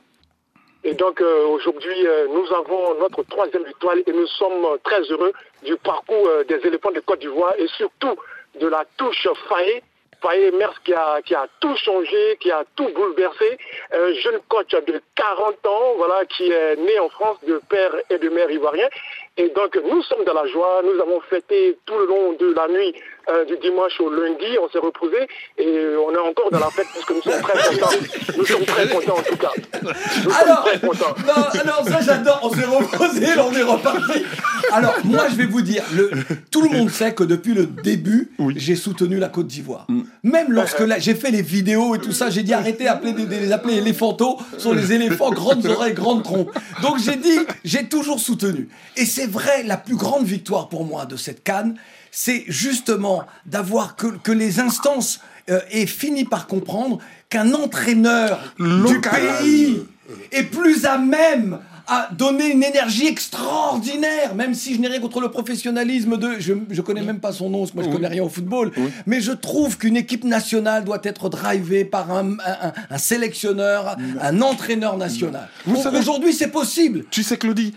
[0.82, 5.32] Et donc euh, aujourd'hui, euh, nous avons notre troisième victoire et nous sommes très heureux
[5.62, 8.16] du parcours euh, des éléphants de Côte d'Ivoire et surtout
[8.58, 9.82] de la touche Faye.
[10.22, 13.58] Faye Mers qui a, qui a tout changé, qui a tout bouleversé.
[13.92, 18.18] Un jeune coach de 40 ans, voilà, qui est né en France de père et
[18.18, 18.88] de mère ivoirien.
[19.36, 22.68] Et donc nous sommes dans la joie, nous avons fêté tout le long de la
[22.68, 22.94] nuit
[23.28, 25.16] euh, du dimanche au lundi, on s'est reposé
[25.58, 25.66] et
[26.06, 27.96] on est encore dans la fête parce que nous sommes très contents.
[28.38, 29.50] Nous sommes très contents en tout cas.
[29.82, 31.14] Nous sommes Alors, très contents.
[31.26, 34.22] non, alors ça j'adore, on s'est reposé, là, on est reparti.
[34.72, 36.10] Alors moi je vais vous dire, le,
[36.50, 39.86] tout le monde sait que depuis le début, j'ai soutenu la Côte d'Ivoire.
[40.22, 43.52] Même lorsque j'ai fait les vidéos et tout ça, j'ai dit arrêtez d'appeler des- les
[43.52, 46.50] appeler éléphantos, ce sont les éléphants, grandes oreilles, grandes trompes.
[46.82, 48.68] Donc j'ai dit, j'ai toujours soutenu.
[48.96, 51.76] Et c'est vrai, la plus grande victoire pour moi de cette canne,
[52.10, 59.00] c'est justement d'avoir que, que les instances euh, aient fini par comprendre qu'un entraîneur du
[59.00, 59.82] pays
[60.32, 61.58] est plus à même
[61.92, 66.36] à donner une énergie extraordinaire, même si je n'ai rien contre le professionnalisme de...
[66.38, 68.70] Je ne connais même pas son nom, parce que moi je connais rien au football,
[69.06, 72.36] mais je trouve qu'une équipe nationale doit être drivée par un,
[72.90, 75.48] un- sélectionneur, un entraîneur national.
[75.98, 77.04] Aujourd'hui c'est possible.
[77.10, 77.74] Tu sais, Claudie,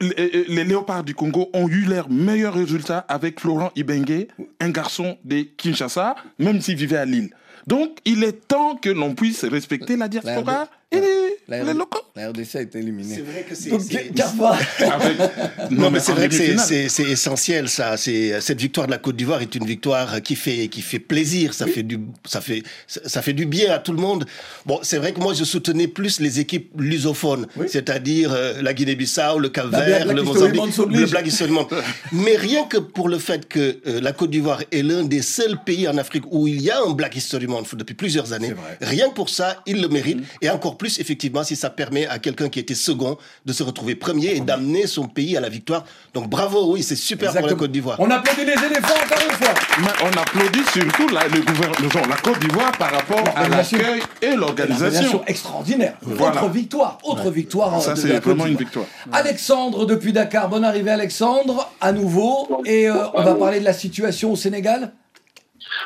[0.00, 4.28] les, les léopards du Congo ont eu leurs meilleurs résultats avec Florent Ibengue,
[4.60, 7.30] un garçon de Kinshasa, même s'il vivait à Lille.
[7.66, 12.03] Donc, il est temps que l'on puisse respecter la diaspora et les, les locaux.
[12.16, 13.16] La RDC a été éliminée.
[13.16, 13.70] C'est vrai que c'est-.
[15.72, 17.96] Non, mais c'est vrai que essentiel, ça.
[17.96, 21.54] C'est cette victoire de la Côte d'Ivoire est une victoire qui fait qui fait plaisir.
[21.54, 24.26] Ça fait du ça fait ça fait du bien à tout le monde.
[24.64, 29.40] Bon, c'est vrai que moi je soutenais plus les équipes lusophones, c'est-à-dire euh, la Guinée-Bissau,
[29.40, 31.74] le Cap-Vert, le Mozambique, le Black History Month.
[32.12, 35.58] Mais rien que pour le fait que euh, la Côte d'Ivoire est l'un des seuls
[35.64, 39.08] pays en Afrique où il y a un Black History Month depuis plusieurs années, rien
[39.08, 40.18] que pour ça, il le mérite.
[40.18, 40.24] Mm.
[40.42, 43.94] Et encore plus, effectivement, si ça permet à quelqu'un qui était second de se retrouver
[43.94, 45.84] premier et d'amener son pays à la victoire.
[46.14, 47.58] Donc bravo, oui, c'est super pour la Exactement.
[47.60, 47.96] Côte d'Ivoire.
[48.00, 49.54] On applaudit les éléphants encore une fois.
[49.80, 54.34] Mais on applaudit surtout la, le gouvernement, la Côte d'Ivoire par rapport à l'accueil et
[54.34, 55.22] l'organisation.
[55.26, 55.96] Extraordinaire.
[56.02, 56.42] Voilà.
[56.44, 57.80] Autre victoire, autre victoire.
[57.80, 58.86] Ça, de c'est la vraiment une victoire.
[59.12, 62.62] Alexandre depuis Dakar, bonne arrivée Alexandre, à nouveau.
[62.64, 64.92] Et euh, on va parler de la situation au Sénégal.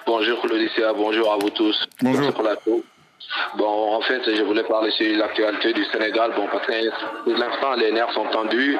[0.07, 1.77] Bonjour Claudicia, bonjour à vous tous.
[2.03, 2.25] Bonjour.
[2.25, 2.85] Sur ce plateau.
[3.57, 6.33] Bon, en fait, je voulais parler sur l'actualité du Sénégal.
[6.37, 8.79] Bon, parce que pour l'instant, les nerfs sont tendus.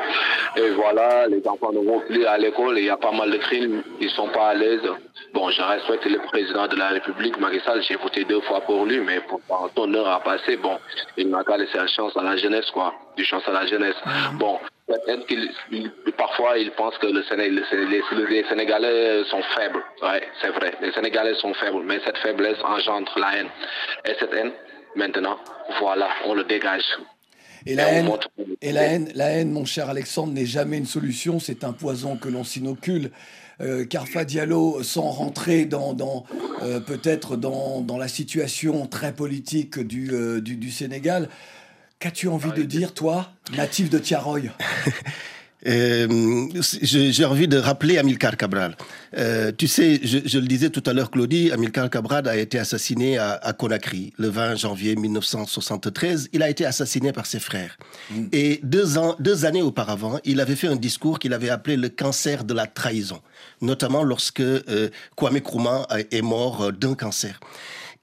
[0.57, 2.79] Et voilà, les enfants ne vont plus à l'école.
[2.79, 3.83] Il y a pas mal de crimes.
[4.01, 4.83] Ils sont pas à l'aise.
[5.35, 7.61] Bon, je respecte le président de la République, Macky.
[7.89, 9.41] J'ai voté deux fois pour lui, mais pour
[9.75, 10.79] ton heure à passer, bon,
[11.17, 12.95] il n'a qu'à laisser la chance à la jeunesse, quoi.
[13.17, 13.97] Du chance à la jeunesse.
[14.35, 15.51] Bon, peut-être qu'il,
[16.17, 19.83] parfois, il pense que le les, les Sénégalais sont faibles.
[20.03, 20.73] Ouais, c'est vrai.
[20.81, 23.49] Les Sénégalais sont faibles, mais cette faiblesse engendre la haine.
[24.07, 24.53] Et cette haine,
[24.97, 25.39] maintenant,
[25.81, 26.85] voilà, on le dégage.
[27.67, 28.09] Et la haine,
[28.63, 31.39] et la haine, la haine, mon cher Alexandre, n'est jamais une solution.
[31.39, 33.11] C'est un poison que l'on s'inocule.
[33.61, 36.25] Euh, Carfa Diallo, sans rentrer dans, dans
[36.63, 41.29] euh, peut-être dans, dans, la situation très politique du, euh, du, du Sénégal,
[41.99, 44.43] qu'as-tu envie de dire, toi, natif de Tiaroy
[45.67, 48.77] Euh, j'ai envie de rappeler Amilcar Cabral.
[49.17, 52.61] Euh, tu sais, je, je, le disais tout à l'heure, Claudie, Amilcar Cabral a été
[52.61, 56.29] assassiné à, à, Conakry le 20 janvier 1973.
[56.33, 57.77] Il a été assassiné par ses frères.
[58.11, 58.27] Mm.
[58.33, 61.89] Et deux, ans, deux années auparavant, il avait fait un discours qu'il avait appelé le
[61.89, 63.21] cancer de la trahison,
[63.61, 67.41] notamment lorsque euh, Kwame Nkrumah est mort d'un cancer.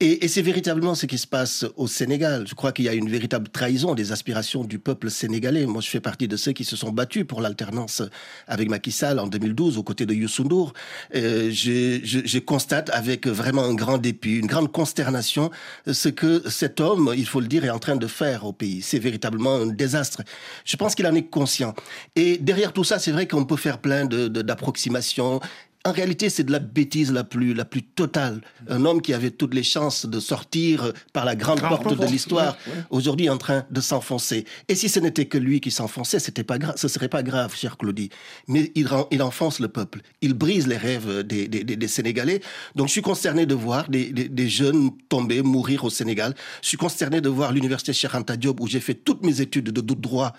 [0.02, 2.46] Et, c'est véritablement ce qui se passe au Sénégal.
[2.48, 5.66] Je crois qu'il y a une véritable trahison des aspirations du peuple sénégalais.
[5.66, 8.02] Moi, je fais partie de ceux qui se sont battus pour l'alternance
[8.46, 10.74] avec Macky Sall en 2012 aux côtés de Youssou N'Dour.
[11.16, 15.50] Euh, je, constate avec vraiment un grand dépit, une grande consternation,
[15.90, 18.82] ce que cet homme, il faut le dire, est en train de faire au pays.
[18.82, 20.24] C'est véritablement un désastre.
[20.66, 21.74] Je pense qu'il en est conscient.
[22.18, 25.38] Et derrière tout ça, c'est vrai qu'on peut faire plein d'approximations.
[25.38, 25.46] De,
[25.86, 28.42] en réalité, c'est de la bêtise la plus, la plus totale.
[28.68, 32.58] Un homme qui avait toutes les chances de sortir par la grande porte de l'histoire,
[32.68, 32.80] ouais, ouais.
[32.90, 34.46] aujourd'hui en train de s'enfoncer.
[34.68, 37.56] Et si ce n'était que lui qui s'enfonçait, c'était pas grave, ce serait pas grave,
[37.56, 38.10] cher Claudie.
[38.48, 40.02] Mais il, il enfonce le peuple.
[40.22, 42.42] Il brise les rêves des, des, des, des Sénégalais.
[42.74, 46.34] Donc je suis consterné de voir des, des, jeunes tomber, mourir au Sénégal.
[46.64, 49.70] Je suis consterné de voir l'université Cheikh Anta Diop, où j'ai fait toutes mes études
[49.70, 50.34] de droit,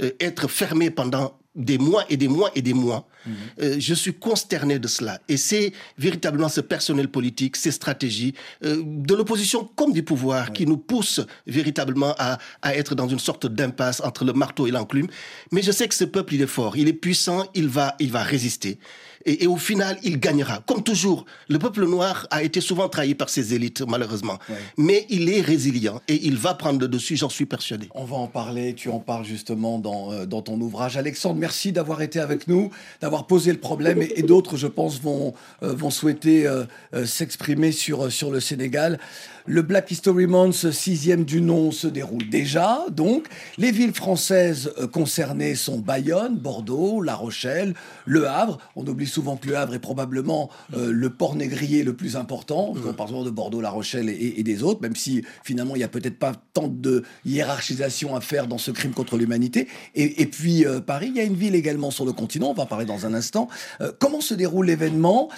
[0.00, 3.06] euh, être fermée pendant des mois et des mois et des mois.
[3.26, 3.30] Mmh.
[3.60, 5.20] Euh, je suis consterné de cela.
[5.28, 8.34] Et c'est véritablement ce personnel politique, ces stratégies
[8.64, 13.18] euh, de l'opposition comme du pouvoir qui nous poussent véritablement à, à être dans une
[13.18, 15.08] sorte d'impasse entre le marteau et l'enclume.
[15.50, 18.10] Mais je sais que ce peuple, il est fort, il est puissant, il va, il
[18.10, 18.78] va résister.
[19.24, 20.62] Et, et, au final, il gagnera.
[20.66, 24.38] Comme toujours, le peuple noir a été souvent trahi par ses élites, malheureusement.
[24.48, 24.56] Ouais.
[24.76, 27.88] Mais il est résilient et il va prendre le dessus, j'en suis persuadé.
[27.94, 30.96] On va en parler, tu en parles justement dans, euh, dans ton ouvrage.
[30.96, 35.00] Alexandre, merci d'avoir été avec nous, d'avoir posé le problème et, et d'autres, je pense,
[35.00, 38.98] vont, euh, vont souhaiter euh, euh s'exprimer sur, sur le Sénégal.
[39.46, 42.84] Le Black History Month, sixième du nom, se déroule déjà.
[42.90, 43.26] Donc,
[43.58, 47.74] les villes françaises euh, concernées sont Bayonne, Bordeaux, La Rochelle,
[48.06, 48.58] Le Havre.
[48.76, 52.74] On oublie souvent que Le Havre est probablement euh, le port négrier le plus important.
[52.74, 52.80] Mmh.
[52.88, 55.78] On parle souvent de Bordeaux, La Rochelle et, et des autres, même si finalement il
[55.78, 59.66] n'y a peut-être pas tant de hiérarchisation à faire dans ce crime contre l'humanité.
[59.96, 62.50] Et, et, puis euh, Paris, il y a une ville également sur le continent.
[62.50, 63.48] On va en parler dans un instant.
[63.80, 65.28] Euh, comment se déroule l'événement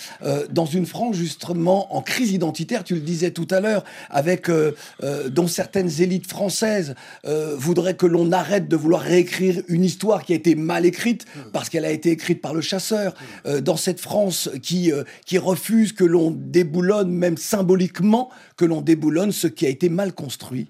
[0.50, 2.84] dans une France justement en crise identitaire?
[2.84, 6.94] Tu le disais tout à l'heure avec euh, euh, dont certaines élites françaises
[7.26, 11.26] euh, voudraient que l'on arrête de vouloir réécrire une histoire qui a été mal écrite
[11.52, 13.14] parce qu'elle a été écrite par le chasseur.
[13.62, 14.92] Dans cette France qui,
[15.26, 20.12] qui refuse que l'on déboulonne, même symboliquement, que l'on déboulonne ce qui a été mal
[20.12, 20.68] construit.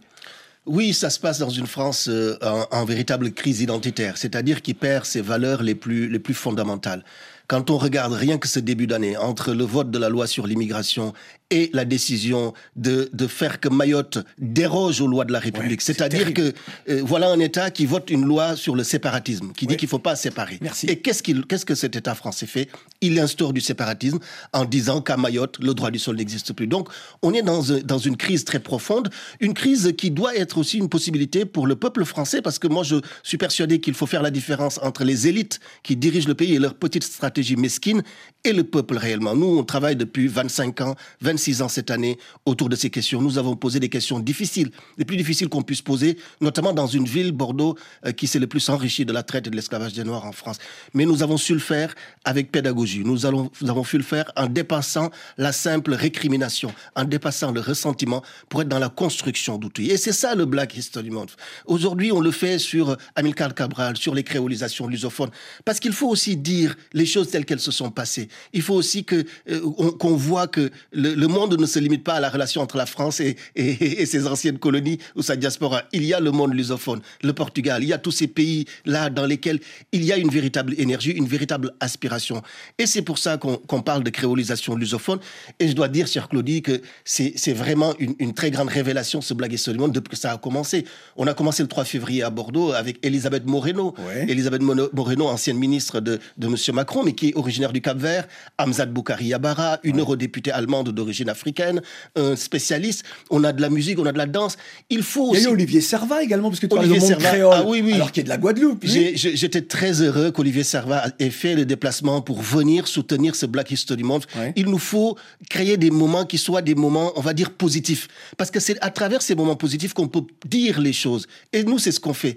[0.67, 2.09] Oui, ça se passe dans une France
[2.43, 7.05] en, en, véritable crise identitaire, c'est-à-dire qui perd ses valeurs les plus, les plus fondamentales.
[7.47, 10.47] Quand on regarde rien que ce début d'année, entre le vote de la loi sur
[10.47, 11.13] l'immigration
[11.55, 15.81] et la décision de, de faire que Mayotte déroge aux lois de la République.
[15.81, 16.53] Ouais, C'est-à-dire que
[16.89, 19.91] euh, voilà un État qui vote une loi sur le séparatisme, qui dit qu'il ne
[19.91, 20.59] faut pas séparer.
[20.61, 20.87] Merci.
[20.87, 22.69] Et qu'est-ce qu qu'est-ce que cet État français fait?
[23.01, 24.19] Il instaure du séparatisme
[24.53, 26.67] en disant qu'à Mayotte, le droit du sol n'existe plus.
[26.67, 26.89] Donc,
[27.23, 30.89] on est dans, dans une crise très profonde, une crise qui doit être aussi une
[30.89, 34.33] possibilité pour le peuple français, parce que moi, je suis persuadé qu'il faut faire la
[34.33, 38.03] différence entre les élites qui dirigent le pays et leur petite stratégie mesquine
[38.45, 39.35] et le peuple réellement.
[39.35, 43.21] Nous, on travaille depuis 25 ans, 26 ans cette année autour de ces questions.
[43.21, 47.07] Nous avons posé des questions difficiles, les plus difficiles qu'on puisse poser, notamment dans une
[47.07, 50.05] ville, Bordeaux, euh, qui s'est le plus enrichie de la traite et de l'esclavage des
[50.05, 50.59] Noirs en France.
[50.93, 53.03] Mais nous avons su le faire avec pédagogie.
[53.05, 58.63] Nous, avons su le faire en dépassant la simple récrimination, en dépassant le ressentiment pour
[58.63, 59.91] être dans la construction d'outils.
[59.91, 61.37] Et c'est ça le Black History Month.
[61.67, 65.31] Aujourd'hui, on le fait sur Amilcar Cabral, sur les créolisations lusophones,
[65.65, 68.29] parce qu'il faut aussi dire les choses telles qu'elles se sont passées.
[68.53, 69.61] Il faut aussi que euh,
[69.99, 72.87] qu'on voit que le, le, monde ne se limite pas à la relation entre la
[72.87, 75.83] France et, et, et, ses anciennes colonies ou sa diaspora.
[75.93, 79.27] Il y a le monde lusophone, le Portugal, il y a tous ces pays-là dans
[79.27, 79.61] lesquels
[79.93, 82.43] il y a une véritable énergie, une véritable aspiration.
[82.79, 85.19] Et c'est pour ça qu'on qu parle de créolisation lusophone.
[85.59, 89.35] Et je dois dire, cher Claudie, que c'est vraiment une, une, très grande révélation, ce
[89.35, 90.85] Blague et ce monde, depuis que ça a commencé.
[91.17, 93.95] On a commencé le 3 février à Bordeaux avec Elisabeth Moreno.
[93.99, 94.27] Ouais.
[94.29, 96.57] Elisabeth Moreno, ancienne ministre de, de M.
[96.73, 98.24] Macron, mais qui est originaire du Cap-Vert,
[98.59, 100.01] Hamzat Boukari Yabara, une ouais.
[100.01, 101.83] eurodéputée allemande d'origine africaine,
[102.17, 103.05] un spécialiste.
[103.31, 104.57] On a de la musique, on a de la danse.
[104.91, 105.47] Il faut Il y aussi.
[105.47, 107.37] a eu Olivier Servat également, parce que tu parles de Olivier monde Servat.
[107.37, 107.93] créole, Ah oui, oui.
[107.95, 108.85] alors qu'il est de la Guadeloupe.
[108.85, 114.03] J'étais très heureux qu'Olivier Servat ait fait le déplacement pour venir soutenir ce Black History
[114.03, 114.27] Month.
[114.57, 115.17] Il nous faut
[115.51, 118.09] créer des moments qui soient des moments, on va dire, positifs.
[118.37, 121.27] Parce que c'est à travers ces moments positifs qu'on peut dire les choses.
[121.53, 122.37] Et nous, c'est ce qu'on fait.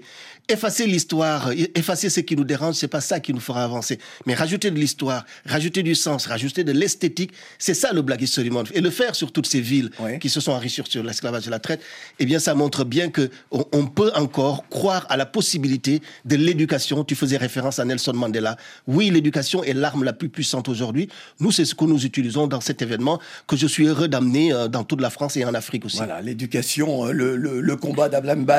[0.50, 3.98] Effacer l'histoire, effacer ce qui nous dérange, c'est pas ça qui nous fera avancer.
[4.24, 8.48] Mais rajouter de l'histoire, rajouter du sens, rajouter de l'esthétique, c'est ça le Black History
[8.48, 8.70] Month.
[8.74, 11.58] Et le faire sur toutes ces villes qui se sont enrichies sur l'esclavage et la
[11.58, 11.82] traite,
[12.18, 16.36] eh bien, ça montre bien que on, on peut encore croire à la possibilité de
[16.36, 17.04] l'éducation.
[17.04, 18.56] Tu faisais référence à Nelson Mandela.
[18.86, 21.08] Oui, l'éducation est l'arme la plus puissante aujourd'hui.
[21.40, 24.66] Nous, c'est ce que nous utilisons dans cet événement que je suis heureux d'amener euh,
[24.68, 25.98] dans toute la France et en Afrique aussi.
[25.98, 28.08] Voilà, l'éducation, euh, le, le- le combat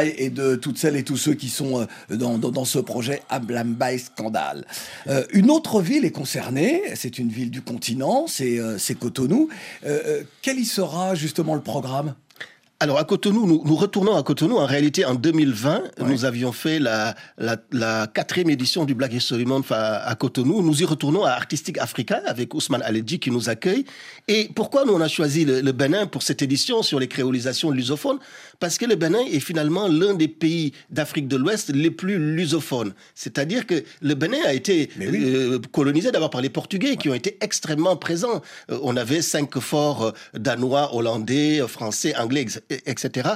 [0.05, 1.78] et de toutes celles et tous ceux qui sont
[2.09, 4.65] dans, dans- ce projet Ablambaye Scandale.
[5.07, 9.49] Euh, une autre ville est concernée, c'est une ville du continent, c'est euh, Cotonou.
[9.85, 12.15] Euh, euh, quel y sera justement le programme?
[12.81, 14.55] Alors à Cotonou, nous, nous retournons à Cotonou.
[14.55, 19.43] En réalité, en 2020, nous avions fait la, la, la quatrième édition du Black History
[19.43, 20.61] Month à, à Cotonou.
[20.61, 23.83] Nous y retournons à Artistic Africa avec Ousmane Aledji qui nous accueille.
[24.29, 27.69] Et pourquoi nous on a choisi le, le Bénin pour cette édition sur les créolisations
[27.69, 28.19] lusophones?
[28.61, 32.93] Parce que le Bénin est finalement l'un des pays d'Afrique de l'Ouest les plus lusophones.
[33.13, 37.37] C'est-à-dire que le Bénin a été euh, colonisé d'abord par les Portugais qui ont été
[37.41, 38.41] extrêmement présents.
[38.71, 42.45] Euh, on avait cinq forts euh, danois, hollandais, euh, français, anglais,
[42.85, 43.29] etc.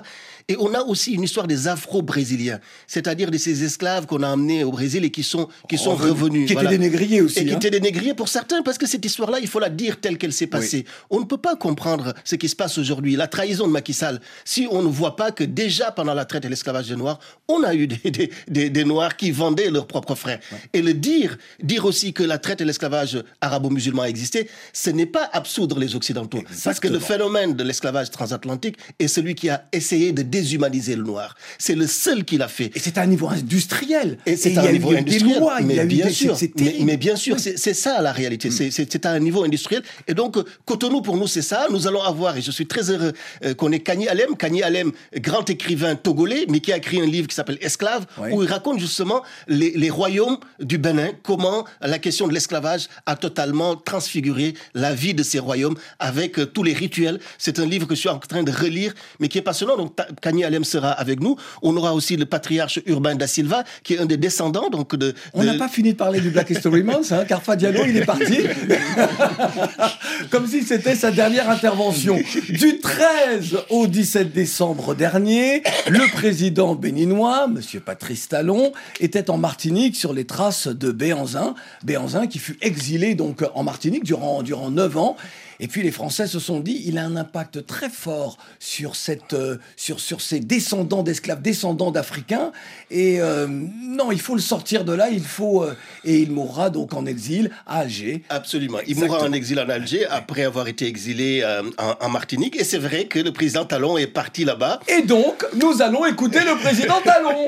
[0.47, 4.63] Et on a aussi une histoire des Afro-Brésiliens, c'est-à-dire de ces esclaves qu'on a amenés
[4.63, 6.11] au Brésil et qui sont qui sont Revenus.
[6.21, 7.57] revenus, Qui étaient des négriers aussi, et qui hein.
[7.57, 10.33] étaient des négriers pour certains, parce que cette histoire-là, il faut la dire telle qu'elle
[10.33, 10.85] s'est passée.
[11.09, 14.19] On ne peut pas comprendre ce qui se passe aujourd'hui, la trahison de Macky Sall,
[14.45, 17.63] si on ne voit pas que déjà pendant la traite et l'esclavage des Noirs, on
[17.63, 20.39] a eu des, des, des- des Noirs qui vendaient leurs propres frères.
[20.73, 25.29] Et le dire, dire aussi que la traite et l'esclavage arabo-musulman existé, ce n'est pas
[25.33, 26.43] absoudre les Occidentaux.
[26.63, 31.03] Parce que le phénomène de l'esclavage transatlantique est celui qui a essayé de déshumaniser le
[31.03, 31.35] Noir.
[31.57, 32.71] C'est le seul qui l'a fait.
[32.75, 34.17] Et c'est à un niveau industriel.
[34.25, 35.39] Et c'est à un niveau industriel.
[35.65, 36.51] mais bien sûr, c'est-
[36.85, 37.39] mais, bien sûr,
[37.73, 38.51] ça la réalité.
[38.51, 39.83] C'est- à un niveau industriel.
[40.07, 41.67] Et donc, Cotonou, pour nous, c'est ça.
[41.71, 44.91] Nous allons avoir, et je suis très heureux euh, qu'on ait Kani Alem.
[45.17, 48.79] Grand écrivain togolais, mais qui a écrit un livre qui s'appelle Esclave, où il raconte
[48.79, 54.93] justement les, les royaumes du Bénin, comment la question de l'esclavage a totalement transfiguré la
[54.93, 57.19] vie de ces royaumes avec euh, tous les rituels.
[57.37, 59.77] C'est un livre que je suis en train de relire, mais qui est passionnant.
[59.77, 61.35] Donc, Kani Alem sera avec nous.
[61.61, 65.13] On aura aussi le patriarche Urbain da Silva, qui est un des descendants donc de.
[65.33, 67.97] On de- n'a pas fini de parler du Black History Month, hein, Carfa Diallo, il
[67.97, 68.39] est parti.
[70.29, 72.19] Comme si c'était sa dernière intervention.
[72.49, 79.95] Du 13 au 17 décembre dernier, le président béninois, Monsieur Patrice Talon, était en Martinique
[79.95, 81.55] sur les traces de Béanzin.
[81.83, 85.17] Béanzin qui fut exilé donc en Martinique durant, durant 9 ans.
[85.59, 89.33] Et puis les Français se sont dit, il a un impact très fort sur, cette,
[89.33, 92.51] euh, sur, sur ces descendants d'esclaves, descendants d'Africains.
[92.91, 95.63] Et euh, non, il faut le sortir de là, il faut...
[95.63, 98.23] euh, et il mourra donc en exil à Alger.
[98.29, 98.79] Absolument.
[98.87, 102.55] Il mourra en exil en Alger après avoir été exilé euh, en, en Martinique.
[102.59, 104.79] Et c'est vrai que le président Talon est parti là-bas.
[104.87, 107.47] Et donc, nous allons écouter le président Talon.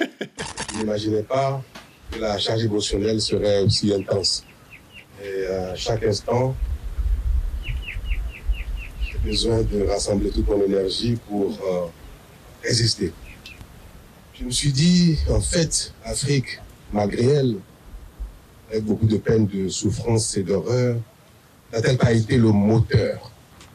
[0.73, 1.61] Je n'imaginais pas
[2.11, 4.43] que la charge émotionnelle serait aussi intense.
[5.23, 6.55] Et à chaque instant,
[9.25, 11.87] besoin de rassembler toute mon énergie pour euh,
[12.63, 13.11] résister.
[14.33, 16.61] Je me suis dit, en fait, Afrique,
[16.93, 17.55] malgré elle,
[18.69, 20.97] avec beaucoup de peine, de souffrance et d'horreur,
[21.73, 23.31] n'a-t-elle pas été le moteur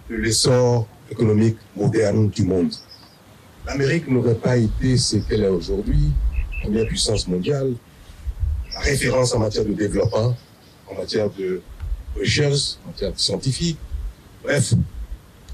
[0.08, 2.72] de l'essor économique moderne du monde?
[3.66, 6.12] L'Amérique n'aurait pas été ce qu'elle est aujourd'hui,
[6.62, 7.72] première puissance mondiale,
[8.72, 10.36] la référence en matière de développement,
[10.88, 11.60] en matière de
[12.16, 13.78] recherche, en matière scientifique,
[14.42, 14.74] bref,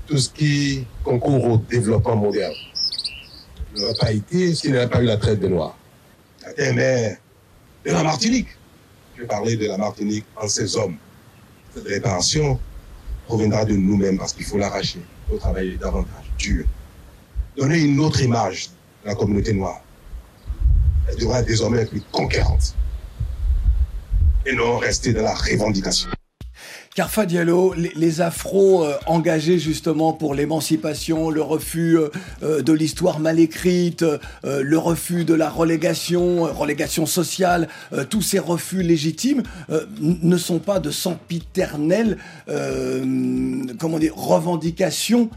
[0.07, 2.55] tout ce qui concourt au développement moderne.
[3.77, 5.77] N'aurait pas été s'il n'y avait pas eu la traite des Noirs.
[6.45, 7.17] La terre mère
[7.85, 8.49] de la Martinique.
[9.19, 10.97] Je parler de la Martinique en ses hommes.
[11.75, 12.59] Cette réparation
[13.27, 16.65] proviendra de nous-mêmes parce qu'il faut l'arracher, il faut travailler davantage, dur.
[17.57, 18.71] Donner une autre image
[19.03, 19.81] de la communauté noire.
[21.09, 22.75] Elle devra désormais être plus conquérante
[24.45, 26.11] et non rester dans la revendication.
[26.97, 32.09] Carfa Diallo, les, les euh, engagés justement pour l'émancipation, le refus euh,
[32.43, 34.03] euh, de l'histoire mal écrite,
[34.43, 37.69] le refus de la relégation, relégation sociale,
[38.09, 39.43] tous ces refus légitimes
[40.01, 42.17] ne sont pas de sempiternelles,
[43.79, 45.29] comment dire, revendications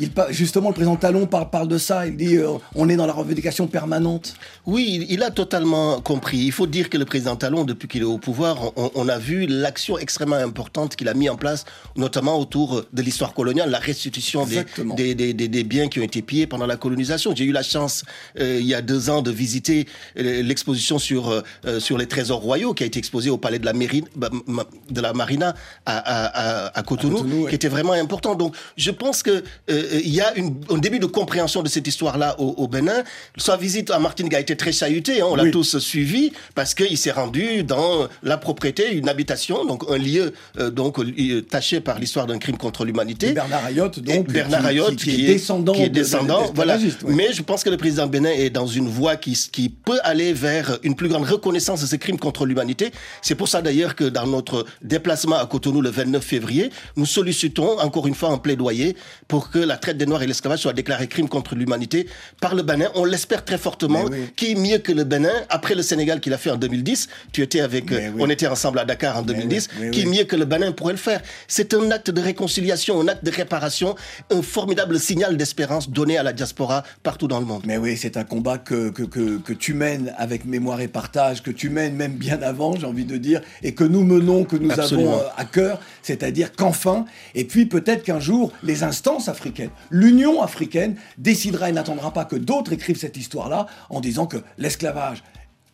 [0.00, 2.06] Il, justement, le président Talon parle, parle de ça.
[2.06, 4.34] Il dit euh, on est dans la revendication permanente.
[4.66, 6.38] Oui, il a totalement compris.
[6.38, 9.18] Il faut dire que le président Talon, depuis qu'il est au pouvoir, on, on a
[9.18, 11.64] vu l'action extrêmement importante qu'il a mis en place,
[11.96, 14.94] notamment autour de l'histoire coloniale, la restitution des, Exactement.
[14.94, 17.34] des, des- des- des biens qui ont été pillés pendant la colonisation.
[17.34, 18.04] J'ai eu la chance,
[18.38, 19.86] euh, il y a deux ans, de visiter
[20.18, 23.66] euh, l'exposition sur, euh, sur les trésors royaux qui a été exposée au palais de
[23.66, 23.72] la,
[24.16, 25.54] bah, ma- de la Marina
[25.86, 28.34] à, à- à- à Cotonou, qui était vraiment important.
[28.34, 31.86] Donc, je pense que euh, il y a une, un début de compréhension de cette
[31.86, 33.02] histoire-là au, au Bénin.
[33.36, 35.50] Sa visite à Martinique a été très chahutée, hein, on l'a Oui.
[35.50, 40.70] tous suivi, parce qu'il s'est rendu dans la propriété, une habitation, donc un lieu euh,
[40.70, 43.32] donc euh, taché par l'histoire d'un crime contre l'humanité.
[43.32, 46.42] Bernard Ayotte, donc, Et Bernard Ayotte, qui- qui est descendant qui est de- de- descendant,
[46.46, 46.78] des voilà.
[47.06, 50.32] Mais je pense que le président Bénin est dans une voie qui, qui peut aller
[50.32, 52.90] vers une plus grande reconnaissance de ces crimes contre l'humanité.
[53.22, 57.78] C'est pour ça d'ailleurs que dans notre déplacement à Cotonou le 29 février, nous sollicitons
[57.80, 58.96] encore une fois un plaidoyer
[59.28, 62.06] pour que la traite des Noirs et l'esclavage soit déclarée crime contre l'humanité
[62.40, 62.88] par le Bénin.
[62.94, 64.04] On l'espère très fortement.
[64.36, 67.60] Qui mieux que le Bénin, après le Sénégal qu'il a fait en 2010, tu étais
[67.60, 70.18] avec, euh, on était ensemble à Dakar en 2010, oui, oui, qui oui.
[70.18, 71.22] mieux que le Bénin pourrait le faire?
[71.46, 73.94] C'est un acte de réconciliation, un acte de réparation,
[74.30, 77.62] un formidable signal d'espérance donné à la diaspora partout dans le monde.
[77.64, 81.42] Mais oui, c'est un combat que, que, que, que tu mènes avec mémoire et partage,
[81.42, 84.56] que tu mènes même bien avant, j'ai envie de dire, et que nous menons, que
[84.56, 85.12] nous Absolument.
[85.12, 87.04] avons euh, à cœur, c'est-à-dire qu'enfin,
[87.36, 89.59] et puis peut-être qu'un jour, les instances africaines,
[89.90, 95.22] l'Union africaine décidera et n'attendra pas que d'autres écrivent cette histoire-là en disant que l'esclavage,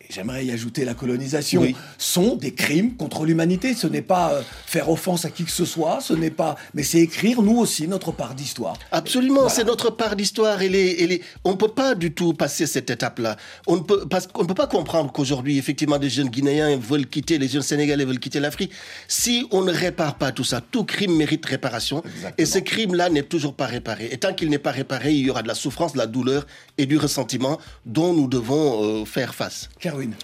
[0.09, 1.75] j'aimerais y ajouter la colonisation, Oui.
[1.97, 3.73] sont des crimes contre l'humanité.
[3.73, 6.83] Ce n'est pas euh, faire offense à qui que ce soit, ce n'est pas, mais
[6.83, 8.77] c'est écrire nous aussi notre part d'histoire.
[8.91, 10.61] Absolument, c'est notre part d'histoire.
[10.61, 13.37] Et les, et les- on ne peut pas du tout passer cette étape-là.
[13.67, 17.07] On ne peut, parce qu'on ne peut pas comprendre qu'aujourd'hui, effectivement, des jeunes Guinéens veulent
[17.07, 18.71] quitter, les jeunes Sénégalais veulent quitter l'Afrique.
[19.07, 22.03] Si on ne répare pas tout ça, tout crime mérite réparation.
[22.37, 24.09] Et ce crime-là n'est toujours pas réparé.
[24.11, 26.45] Et tant qu'il n'est pas réparé, il y aura de la souffrance, de la douleur
[26.77, 29.69] et du ressentiment dont nous devons euh, faire face.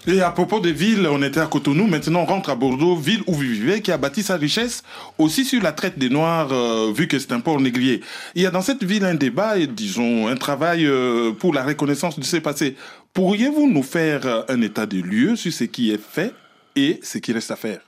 [0.06, 3.22] Et à propos des villes, on était à Cotonou, maintenant on rentre à Bordeaux, ville
[3.26, 4.82] où vous vivez, qui a bâti sa richesse
[5.18, 8.02] aussi sur la traite des Noirs, euh, vu que c'est un port négrier.
[8.34, 11.64] Il y a dans cette ville un débat et disons un travail euh, pour la
[11.64, 12.76] reconnaissance de ces passés.
[13.12, 16.32] Pourriez-vous nous faire euh, un état des lieux sur ce qui est fait
[16.76, 17.80] et ce qui reste à faire?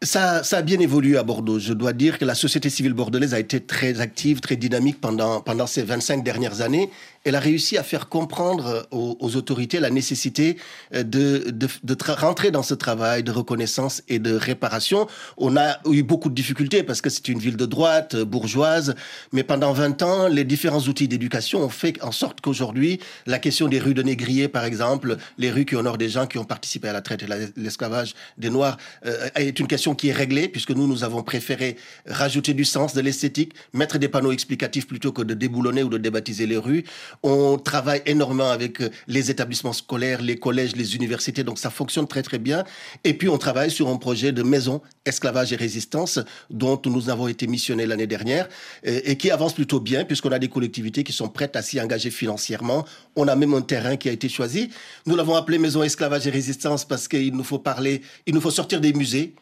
[0.00, 1.58] Ça, ça a bien évolué à Bordeaux.
[1.58, 5.40] Je dois dire que la société civile bordelaise a été très active, très dynamique pendant,
[5.40, 6.88] pendant ces 25 dernières années.
[7.28, 10.56] Elle a réussi à faire comprendre aux, aux autorités la nécessité
[10.94, 15.06] euh, de, de, de rentrer dans ce travail de reconnaissance et de réparation.
[15.36, 18.94] On a eu beaucoup de difficultés parce que c'est une ville de droite, euh, bourgeoise,
[19.32, 23.68] mais pendant 20 ans, les différents outils d'éducation ont fait en sorte qu'aujourd'hui, la question
[23.68, 26.88] des rues de négriers, par exemple, les rues qui honorent des gens qui ont participé
[26.88, 30.48] à la traite et la- l'esclavage des Noirs, euh, est une question qui est réglée
[30.48, 31.76] puisque nous, nous avons préféré
[32.06, 35.98] rajouter du sens, de l'esthétique, mettre des panneaux explicatifs plutôt que de déboulonner ou de
[35.98, 36.84] débaptiser les rues.
[37.22, 42.06] On travaille énormément avec euh, les établissements scolaires, les collèges, les universités, donc ça fonctionne
[42.06, 42.64] très très bien.
[43.04, 46.18] Et puis on travaille sur un projet de maison esclavage et résistance
[46.50, 48.48] dont nous avons été missionnés l'année dernière
[48.82, 52.10] et qui avance plutôt bien puisqu'on a des collectivités qui sont prêtes à s'y engager
[52.10, 52.84] financièrement.
[53.16, 54.70] On a même un terrain qui a été choisi.
[55.06, 58.50] Nous l'avons appelé maison esclavage et résistance parce qu'il nous faut parler, il nous faut
[58.50, 59.34] sortir des musées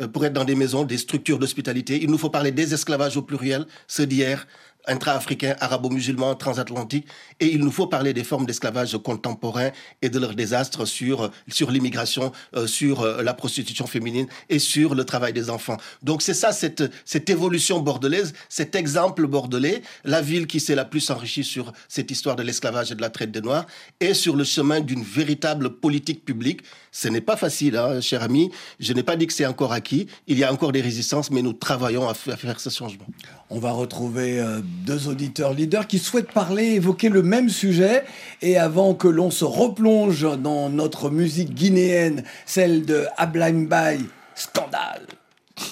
[0.00, 2.02] euh, pour être dans des maisons, des structures d'hospitalité.
[2.02, 4.46] Il nous faut parler des esclavages au pluriel, ceux d'hier,
[4.86, 7.06] intra-africains, arabo-musulmans, transatlantiques.
[7.40, 9.70] Et il nous faut parler des formes d'esclavage contemporains
[10.02, 14.94] et de leurs désastres sur, sur l'immigration, euh, sur euh, la prostitution féminine et sur
[14.94, 15.76] le travail des enfants.
[16.02, 20.84] Donc c'est ça, cette, cette évolution bordelaise, cet exemple bordelais, la ville qui s'est la
[20.84, 23.66] plus enrichie sur cette histoire de l'esclavage et de la traite des Noirs,
[24.00, 26.60] est sur le chemin d'une véritable politique publique.
[26.92, 28.50] Ce n'est pas facile, hein, cher ami.
[28.78, 30.06] Je n'ai pas dit que c'est encore acquis.
[30.26, 33.06] Il y a encore des résistances, mais nous travaillons à faire ce changement.
[33.50, 38.04] On va retrouver euh, deux auditeurs leaders qui souhaitent parler, évoquer le même sujet.
[38.42, 43.98] Et avant que l'on se replonge dans notre musique guinéenne, celle de Ablaim Bay,
[44.34, 45.06] Scandale.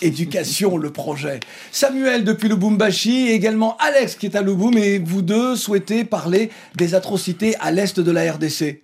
[0.00, 1.40] Éducation, le projet.
[1.72, 6.50] Samuel depuis Lubumbashi et également Alex qui est à Lubum et vous deux souhaitez parler
[6.76, 8.80] des atrocités à l'est de la RDC.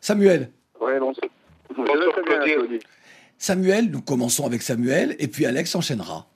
[0.00, 0.50] Samuel.
[0.80, 2.80] Bien, Claudie.
[3.38, 6.26] Samuel, nous commençons avec Samuel et puis Alex enchaînera.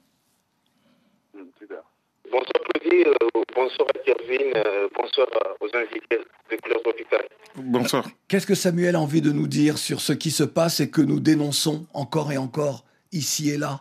[2.30, 5.26] Bonsoir Claudie, euh, bonsoir à Kervin, euh, bonsoir
[5.60, 6.18] aux invités
[6.50, 7.26] de Couleur Tropicale.
[7.56, 8.04] Bonsoir.
[8.28, 11.00] Qu'est-ce que Samuel a envie de nous dire sur ce qui se passe et que
[11.02, 13.80] nous dénonçons encore et encore, ici et là?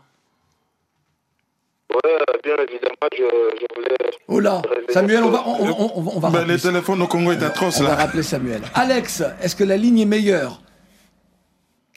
[1.91, 3.17] Ouais, euh, bien évidemment, je,
[3.59, 3.95] je voulais...
[4.27, 7.07] Oh là Samuel, on va, on, on- on- on va Ben, rappeler, les téléphones au
[7.07, 7.95] Congo est atroce on va là.
[7.95, 8.61] rappeler Samuel.
[8.75, 10.61] Alex, est-ce que la ligne est meilleure?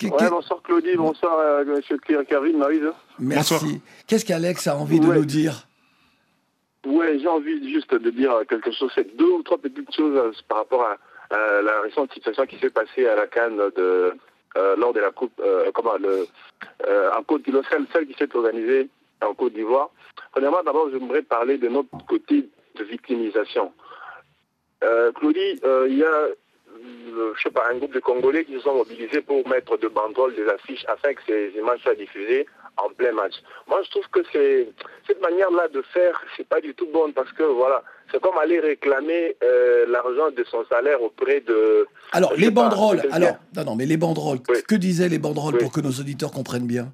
[0.02, 1.80] Ouais, bonsoir Claudie, bonsoir à M.
[2.26, 2.80] Kervin, Marise.
[3.18, 3.80] Merci.
[4.06, 5.68] Qu'est-ce qu'Alex a envie de nous dire?
[6.86, 10.58] Ouais, j'ai envie juste de dire quelque chose, deux ou trois petites choses euh, par
[10.58, 10.96] rapport à,
[11.30, 14.12] la récente situation qui s'est passée à la Cannes de,
[14.56, 18.90] euh, lors de la Coupe, euh, comment, en Côte d'Ivoire, celle, qui s'est organisée
[19.22, 19.90] en Côte d'Ivoire.
[20.32, 23.72] Premièrement, d'abord, j'aimerais parler de notre côté de victimisation.
[25.14, 25.58] Claudie,
[25.88, 26.26] il y a,
[26.76, 30.34] je sais pas, un groupe de Congolais qui se sont mobilisés pour mettre de banderoles,
[30.34, 33.34] des affiches, afin que ces images soient diffusées en plein match.
[33.68, 34.68] Moi, je trouve que c'est
[35.06, 38.60] cette manière-là de faire, c'est pas du tout bonne parce que voilà, c'est comme aller
[38.60, 41.86] réclamer euh, l'argent de son salaire auprès de.
[42.12, 45.72] Alors, les pas, banderoles, alors, non, non, mais les banderoles, que disaient les banderoles pour
[45.72, 46.92] que nos auditeurs comprennent bien?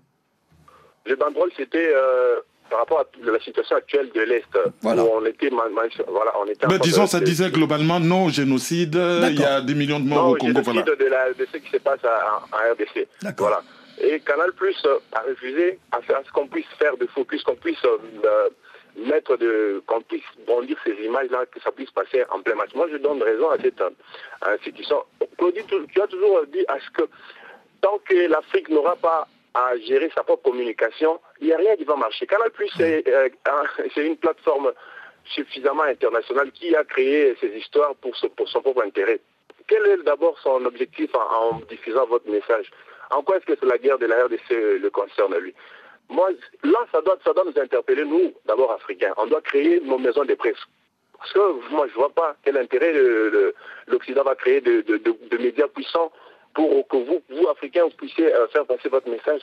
[1.06, 2.36] Les banderoles, c'était euh,
[2.68, 4.44] par rapport à la situation actuelle de l'Est,
[4.82, 5.02] Voilà.
[5.04, 8.94] où on était, voilà, on était en Ben, disons, ça disait globalement non au génocide,
[8.94, 10.60] il y a des millions de morts non, au Congo.
[10.62, 10.96] génocide Voilà.
[10.96, 13.08] de, la, de ce qui se passe à, à RDC.
[13.38, 13.62] Voilà.
[14.00, 14.76] Et Canal Plus
[15.12, 18.48] a refusé à, faire- à ce qu'on puisse faire de focus, qu'on puisse euh,
[18.96, 22.70] mettre de, qu'on puisse bondir ces images-là, que ça puisse passer en plein match.
[22.74, 23.90] Moi, je donne raison à cette euh,
[24.42, 25.02] institution.
[25.36, 27.08] Claudie, tu, tu as toujours dit à ce que
[27.80, 31.84] tant que l'Afrique n'aura pas à gérer sa propre communication, il n'y a rien qui
[31.84, 32.26] va marcher.
[32.26, 33.28] Canal Plus, c'est euh,
[33.94, 34.72] c'est une plateforme
[35.24, 39.20] suffisamment internationale qui a créé ces histoires pour, ce- pour son propre intérêt.
[39.66, 42.70] Quel est d'abord son objectif en, en diffusant votre message?
[43.10, 45.54] En quoi est-ce que la guerre de la RDC le concerne lui?
[46.10, 46.30] Moi,
[46.64, 49.12] là, ça doit, ça doit nous interpeller, nous, d'abord africains.
[49.18, 50.56] On doit créer nos maisons de presse.
[51.18, 53.54] Parce que moi, je vois pas quel intérêt le-
[53.88, 56.10] l'Occident va créer de, de- de- de médias puissants
[56.54, 59.42] pour que vous, vous Africains, vous puissiez euh, faire passer votre message.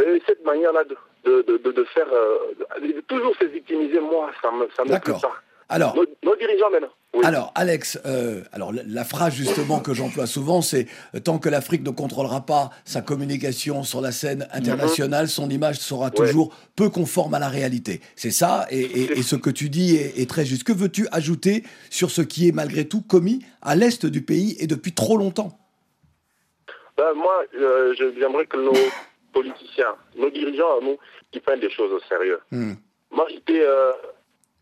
[0.00, 0.96] Et cette manière-là de,
[1.42, 5.34] de, de- faire, euh, de toujours se victimiser, moi, ça me, ça me plaît pas.
[5.72, 6.88] Alors- nos, nos dirigeants maintenant.
[7.24, 11.82] Alors, Alex, euh, alors la, phrase justement que j'emploie souvent, c'est euh, tant que l'Afrique
[11.82, 17.34] ne contrôlera pas sa communication sur la scène internationale, son image sera toujours peu conforme
[17.34, 18.00] à la réalité.
[18.16, 20.64] C'est ça, et, et- et ce que tu dis est, est très juste.
[20.64, 24.66] Que veux-tu ajouter sur ce qui est malgré tout commis à l'est du pays et
[24.66, 25.58] depuis trop longtemps?
[26.96, 28.72] Ben, moi, euh, je- j'aimerais que nos
[29.32, 30.96] politiciens, nos dirigeants, nous,
[31.30, 32.38] qui prennent des choses au sérieux.
[32.50, 32.72] Hmm.
[33.10, 33.92] Moi, j'étais euh,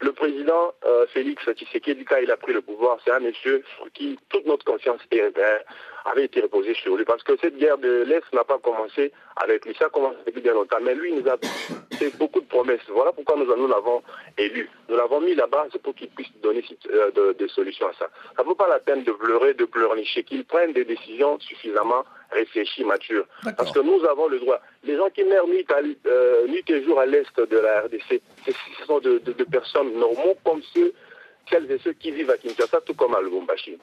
[0.01, 3.91] le président euh, Félix Tshisekedi, quand il a pris le pouvoir, c'est un monsieur sur
[3.93, 5.59] qui toute notre conscience est- euh,
[6.05, 7.05] avait été reposée sur lui.
[7.05, 10.41] Parce que cette guerre de l'Est n'a pas commencé avec lui, ça a commencé depuis
[10.41, 10.79] bien longtemps.
[10.83, 11.37] Mais lui, il nous a
[11.99, 12.81] fait beaucoup de promesses.
[12.89, 14.03] Voilà pourquoi nous, nous l'avons
[14.39, 14.69] élu.
[14.89, 18.09] Nous l'avons mis là-bas, c'est pour qu'il puisse donner euh, de- des solutions à ça.
[18.37, 22.05] Ça ne vaut pas la peine de pleurer, de pleurnicher, qu'il prenne des décisions suffisamment
[22.31, 23.27] réfléchies, matures.
[23.57, 24.61] Parce que nous avons le droit.
[24.85, 28.21] Les gens qui meurent nuit, à- euh, nuit et jour à l'est de la RDC,
[28.47, 30.93] ce sont de, de- de personnes normaux comme ceux,
[31.51, 33.79] celles et ceux qui vivent à Kinshasa, tout comme à Lubumbashi.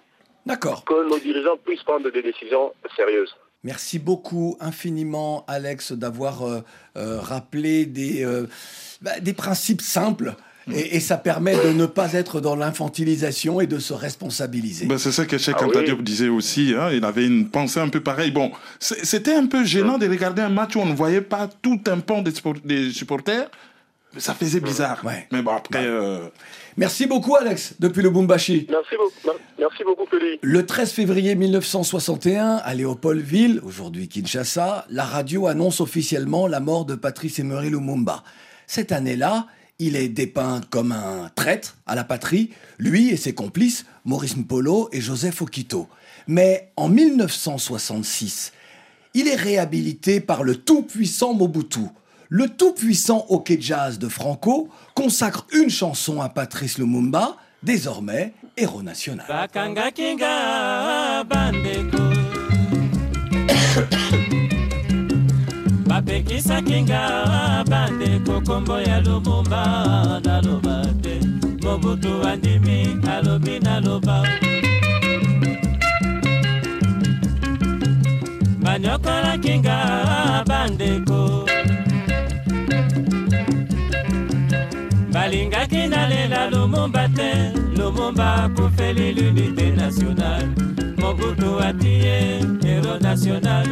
[0.48, 0.84] D'accord.
[0.86, 3.36] Que nos dirigeants puissent prendre des décisions sérieuses.
[3.64, 6.62] Merci beaucoup infiniment, Alex, d'avoir euh,
[6.98, 8.46] euh, rappelé des, euh,
[9.02, 10.36] bah, des principes simples.
[10.74, 14.86] Et, et ça permet de ne pas être dans l'infantilisation et de se responsabiliser.
[14.86, 16.04] Ben, c'est ça que Cheikh Ah oui.
[16.04, 16.74] Disait aussi.
[16.78, 18.32] hein, il avait une pensée un peu pareille.
[18.32, 21.80] Bon, c'était un peu gênant de regarder un match où on ne voyait pas tout
[21.88, 23.50] un pan des supporters.
[24.18, 25.04] Mais ça faisait bizarre.
[25.32, 25.86] Mais bon, après.
[25.86, 26.28] euh,
[26.76, 28.66] Merci beaucoup, Alex, depuis le Bumbashi.
[28.68, 30.40] Merci beaucoup, merci beaucoup, Félix.
[30.42, 36.96] Le 13 février 1961, à Léopoldville, aujourd'hui Kinshasa, la radio annonce officiellement la mort de
[36.96, 38.24] Patrice Emery Lumumba.
[38.66, 39.46] Cette année-là,
[39.78, 42.50] il est dépeint comme un traître à la patrie,
[42.80, 45.88] lui et ses complices, Maurice Mpolo et Joseph Okito.
[46.28, 48.52] Mais en 1966,
[49.14, 51.82] il est réhabilité par le tout-puissant Mobutu.
[52.30, 59.26] Le tout-puissant OK Jazz de Franco consacre une chanson à Patrice Lumumba, désormais héros national.
[85.28, 87.32] balingaki nalela lumumba te
[87.78, 90.48] lumumba akufeli l'unité nationale
[90.98, 93.68] mobutu atie hero national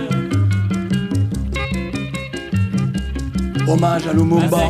[3.68, 4.62] Hommage à Lumumba,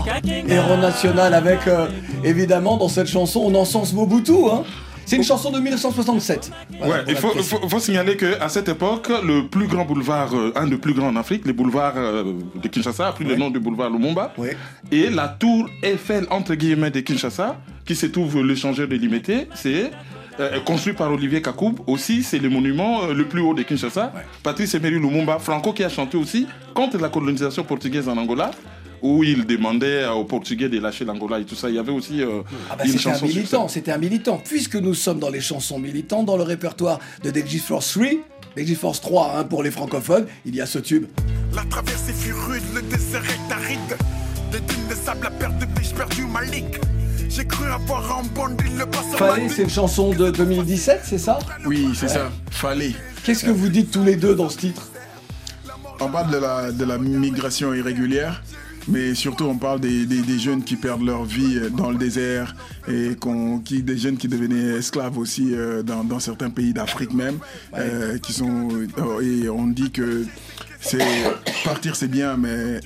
[0.48, 1.88] héros national, avec euh,
[2.24, 4.32] évidemment dans cette chanson on encense Mobutu.
[4.50, 4.64] Hein.
[5.06, 6.52] C'est une chanson de 1967.
[6.80, 7.60] Voilà, ouais, pour il faut, précision.
[7.60, 11.08] faut, faut signaler qu'à cette époque, le plus grand boulevard, euh, un des plus grands
[11.08, 14.34] en Afrique, les boulevards euh, de Kinshasa, a pris le nom du boulevard Lumumba.
[14.92, 19.92] Et la tour Eiffel, entre guillemets, de Kinshasa, qui se trouve l'échangeur de Limité, c'est
[20.40, 21.76] euh, construit par Olivier Kakoub.
[21.88, 24.12] Aussi, c'est le monument euh, le plus haut de Kinshasa.
[24.44, 28.52] Patrice Emery Lumumba, Franco qui a chanté aussi contre la colonisation portugaise en Angola.
[29.06, 31.70] Où il demandait aux Portugais de lâcher l'Angola et tout ça.
[31.70, 32.42] Il y avait aussi euh,
[32.72, 34.42] Ah bah, une c'était un militant, c'était un militant.
[34.44, 38.08] Puisque nous sommes dans les chansons militantes, dans le répertoire de Digi Force 3,
[38.58, 41.06] Digi Force 3 hein, pour les francophones, il y a ce tube.
[41.54, 43.98] La traversée fut rude, le désert est aride.
[44.52, 46.80] Des dunes de sable, la perte de biche perdue, Malik.
[47.30, 48.24] J'ai cru avoir
[48.78, 51.40] le passeur Fallait, c'est une chanson de 2017, c'est ça?
[51.66, 52.32] Oui, c'est ça.
[52.50, 52.94] Fallait.
[53.24, 54.90] Qu'est-ce que vous dites tous les deux dans ce titre?
[56.00, 58.44] On parle de la, de la migration irrégulière,
[58.88, 62.56] mais surtout on parle des, des- jeunes qui perdent leur vie euh, dans le désert
[62.88, 63.16] et
[63.64, 67.38] qui, des jeunes qui devenaient esclaves aussi euh, dans, certains pays d'Afrique même,
[67.78, 68.70] euh, qui sont
[69.22, 70.26] et on dit que
[70.82, 71.00] c'est
[71.64, 72.78] partir c'est bien, mais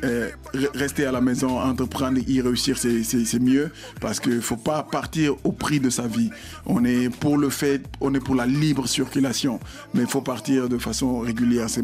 [0.54, 3.04] re- rester à la maison, entreprendre, y réussir c'est-
[3.40, 6.30] mieux parce qu'il faut pas partir au prix de sa vie.
[6.66, 9.60] On est pour le fait, on est pour la libre circulation,
[9.94, 11.68] mais il faut partir de façon régulière.
[11.70, 11.84] C'est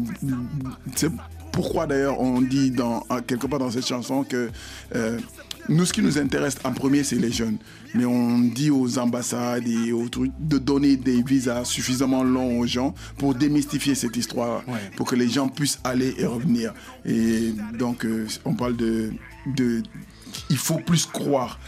[1.56, 4.50] pourquoi d'ailleurs on dit dans, quelque part dans cette chanson que
[4.94, 5.18] euh,
[5.70, 7.56] nous, ce qui nous intéresse en premier, c'est les jeunes.
[7.94, 12.66] Mais on dit aux ambassades et aux trucs de donner des visas suffisamment longs aux
[12.66, 14.62] gens pour démystifier cette histoire,
[14.96, 16.74] pour que les gens puissent aller et revenir.
[17.04, 19.10] Et donc, euh, on parle de,
[19.56, 19.82] de.
[20.50, 21.58] Il faut plus croire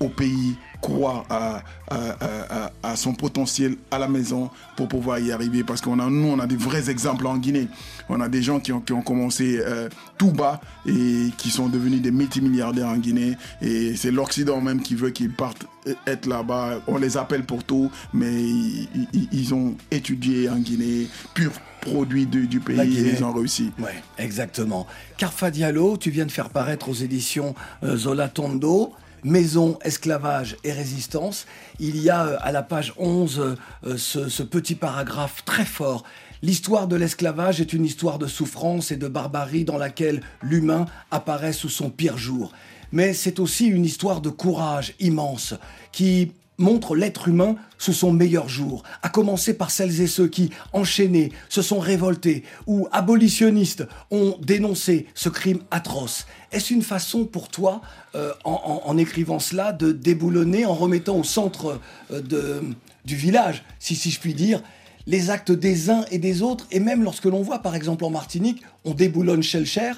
[0.00, 0.56] au pays,
[0.86, 5.64] croire à, à, à- à- à son potentiel à la maison pour pouvoir y arriver.
[5.64, 7.66] Parce qu'on a, nous, on a des vrais exemples en Guinée.
[8.08, 11.68] On a des gens qui ont, qui ont commencé euh, tout bas et qui sont
[11.68, 13.36] devenus des multimilliardaires en Guinée.
[13.60, 16.80] Et c'est l'Occident même qui veut qu'ils partent euh, être là-bas.
[16.86, 22.26] On les appelle pour tout, mais ils, ils- ils ont étudié en Guinée, pur produit
[22.26, 23.70] du, du pays, et ils ont réussi.
[23.78, 24.86] Ouais, exactement.
[25.18, 28.92] Carfa Diallo, tu viens de faire paraître aux éditions euh, Zola Tondo.
[29.26, 31.46] Maison, esclavage et résistance.
[31.80, 36.04] Il y a euh, à la page 11 euh, ce, ce petit paragraphe très fort.
[36.42, 41.52] L'histoire de l'esclavage est une histoire de souffrance et de barbarie dans laquelle l'humain apparaît
[41.52, 42.52] sous son pire jour.
[42.92, 45.54] Mais c'est aussi une histoire de courage immense
[45.90, 50.50] qui montre l'être humain sous son meilleur jour, à commencer par celles et ceux qui,
[50.72, 56.26] enchaînés, se sont révoltés ou abolitionnistes ont dénoncé ce crime atroce.
[56.52, 57.82] Est-ce une façon pour toi,
[58.14, 61.80] euh, en, écrivant cela, de déboulonner, en remettant au centre
[62.10, 62.62] euh,
[63.04, 64.62] du village, si, si je puis dire,
[65.06, 68.10] les actes des uns et des autres, et même lorsque l'on voit, par exemple en
[68.10, 69.92] Martinique, on déboulonne Schellcher,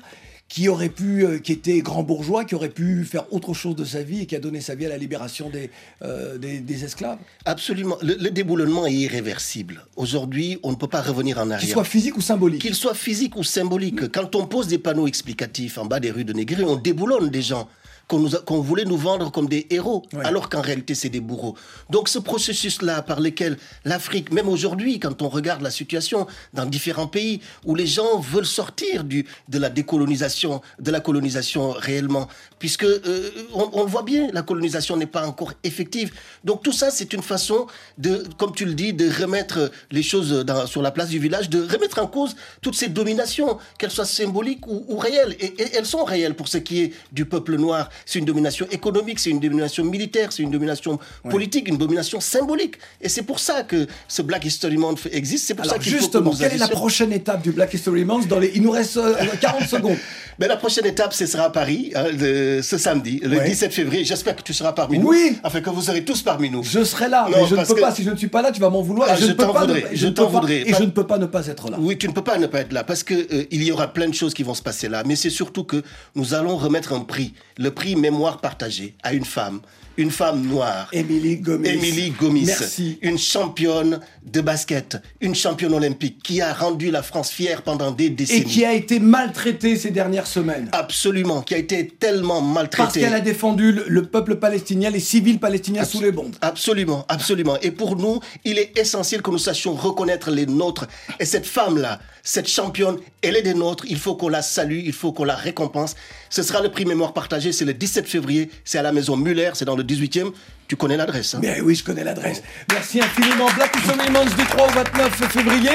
[0.49, 3.84] qui aurait pu, euh, qui était grand bourgeois, qui aurait pu faire autre chose de
[3.84, 5.70] sa vie et qui a donné sa vie à la libération des,
[6.03, 7.18] euh, des, des esclaves.
[7.44, 7.99] Absolument.
[8.01, 9.84] Le, le déboulonnement est irréversible.
[9.96, 11.61] Aujourd'hui, on ne peut pas revenir en arrière.
[11.61, 12.62] Qu'il soit physique ou symbolique.
[12.62, 14.11] Qu'il soit physique ou symbolique.
[14.11, 17.42] Quand on pose des panneaux explicatifs en bas des rues de Négri, on déboulonne des
[17.42, 17.68] gens
[18.09, 21.54] qu'on voulait nous vendre comme des héros, alors qu'en réalité, c'est des bourreaux.
[21.90, 27.06] Donc ce processus-là par lequel l'Afrique, même aujourd'hui, quand on regarde la situation dans différents
[27.06, 32.28] pays, où les gens veulent sortir du, de la décolonisation, de la colonisation réellement,
[32.59, 36.12] puisque euh, on, on le voit bien, la colonisation n'est pas encore effective.
[36.44, 37.66] Donc tout ça, c'est une façon
[37.98, 41.50] de, comme tu le dis, de remettre les choses dans- sur la place du village,
[41.50, 45.36] de remettre en cause toutes ces dominations, qu'elles soient symboliques ou, ou réelles.
[45.40, 47.90] Et, et elles sont réelles pour ce qui est du peuple noir.
[48.07, 50.99] C'est une domination économique, c'est une domination militaire, c'est une domination
[51.30, 52.76] politique, une domination symbolique.
[53.01, 55.46] Et c'est pour ça que ce Black History Month existe.
[55.46, 57.72] C'est pour Alors ça qu'il faut que justement, quelle est la prochaine étape du Black
[57.74, 58.53] History Month dans les...
[58.55, 59.96] Il nous reste euh, 40 secondes.
[60.38, 63.49] Ben, la prochaine étape, ce sera à Paris, hein, le- ce samedi, le Ouais.
[63.49, 64.05] 17 février.
[64.05, 65.09] J'espère que tu seras parmi nous.
[65.09, 65.36] Oui.
[65.42, 66.62] Afin que vous serez tous parmi nous.
[66.64, 67.92] Je serai là, Non, mais je ne peux que- pas.
[67.94, 69.09] Si je ne suis pas là, tu vas m'en vouloir.
[69.11, 70.61] Ah, je, je ne peux t'en ne- voudrais, je t'en pas- voudrais.
[70.68, 71.76] Et je ne peux pas ne pas être là.
[71.80, 73.88] Oui, tu ne peux pas ne pas être là parce que euh, il y aura
[73.92, 75.03] plein de choses qui vont se passer là.
[75.07, 75.82] Mais c'est surtout que
[76.14, 79.61] nous allons remettre un prix, le prix mémoire partagée à une femme,
[79.97, 80.89] une femme noire.
[80.93, 81.68] Émilie Gomis.
[81.68, 82.45] Émilie Gomis.
[82.45, 82.99] Merci.
[83.03, 88.09] Une championne de basket, une championne olympique qui a rendu la France fière pendant des
[88.11, 88.41] décennies.
[88.41, 90.68] Et qui a été maltraitée ces dernières semaines.
[90.72, 92.84] Absolument, qui a été tellement maltraitée.
[92.84, 96.36] Parce qu'elle a défendu le, le peuple palestinien, les civils palestiniens sous les bombes.
[96.43, 97.57] Absolument, absolument.
[97.62, 100.86] Et pour nous, il est essentiel que nous sachions reconnaître les nôtres.
[101.18, 103.84] Et cette femme-là, cette championne, elle est des nôtres.
[103.89, 105.97] Il faut qu'on la salue, il faut qu'on la récompense.
[106.30, 107.53] Ce sera le prix mémoire partagé.
[107.53, 108.51] C'est le 17 février.
[108.64, 109.51] C'est à la maison Muller.
[109.55, 110.33] C'est dans le 18e.
[110.66, 111.35] Tu connais l'adresse.
[111.35, 111.41] Hein?
[111.43, 112.43] Mais oui, je connais l'adresse.
[112.70, 113.47] Merci infiniment.
[113.57, 113.74] Black
[114.12, 115.70] Month du 3 au 29 février.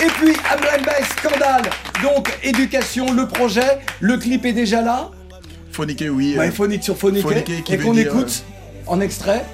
[0.00, 1.70] Et puis, Amremba Scandale.
[2.02, 3.78] Donc, éducation, le projet.
[4.00, 5.10] Le clip est déjà là.
[5.72, 6.36] Phoniqué, oui.
[6.38, 7.26] Ouais, euh, phonique sur phonique.
[7.68, 8.42] Et qu'on écoute
[8.86, 9.44] en extrait.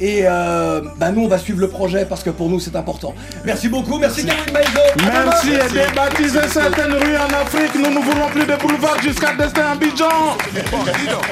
[0.00, 3.14] Et euh, bah nous, on va suivre le projet parce que pour nous, c'est important.
[3.44, 3.98] Merci beaucoup.
[3.98, 4.80] Merci, Caroline Maïzo.
[5.04, 9.34] Même si elle débaptisait certaines rues en Afrique, nous ne voulons plus de boulevards jusqu'à
[9.34, 10.36] Destin Abidjan.
[10.70, 11.24] Bon, dis donc,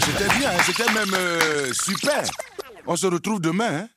[0.00, 2.22] c'était bien, hein, c'était même euh, super.
[2.86, 3.70] On se retrouve demain.
[3.72, 3.88] Hein.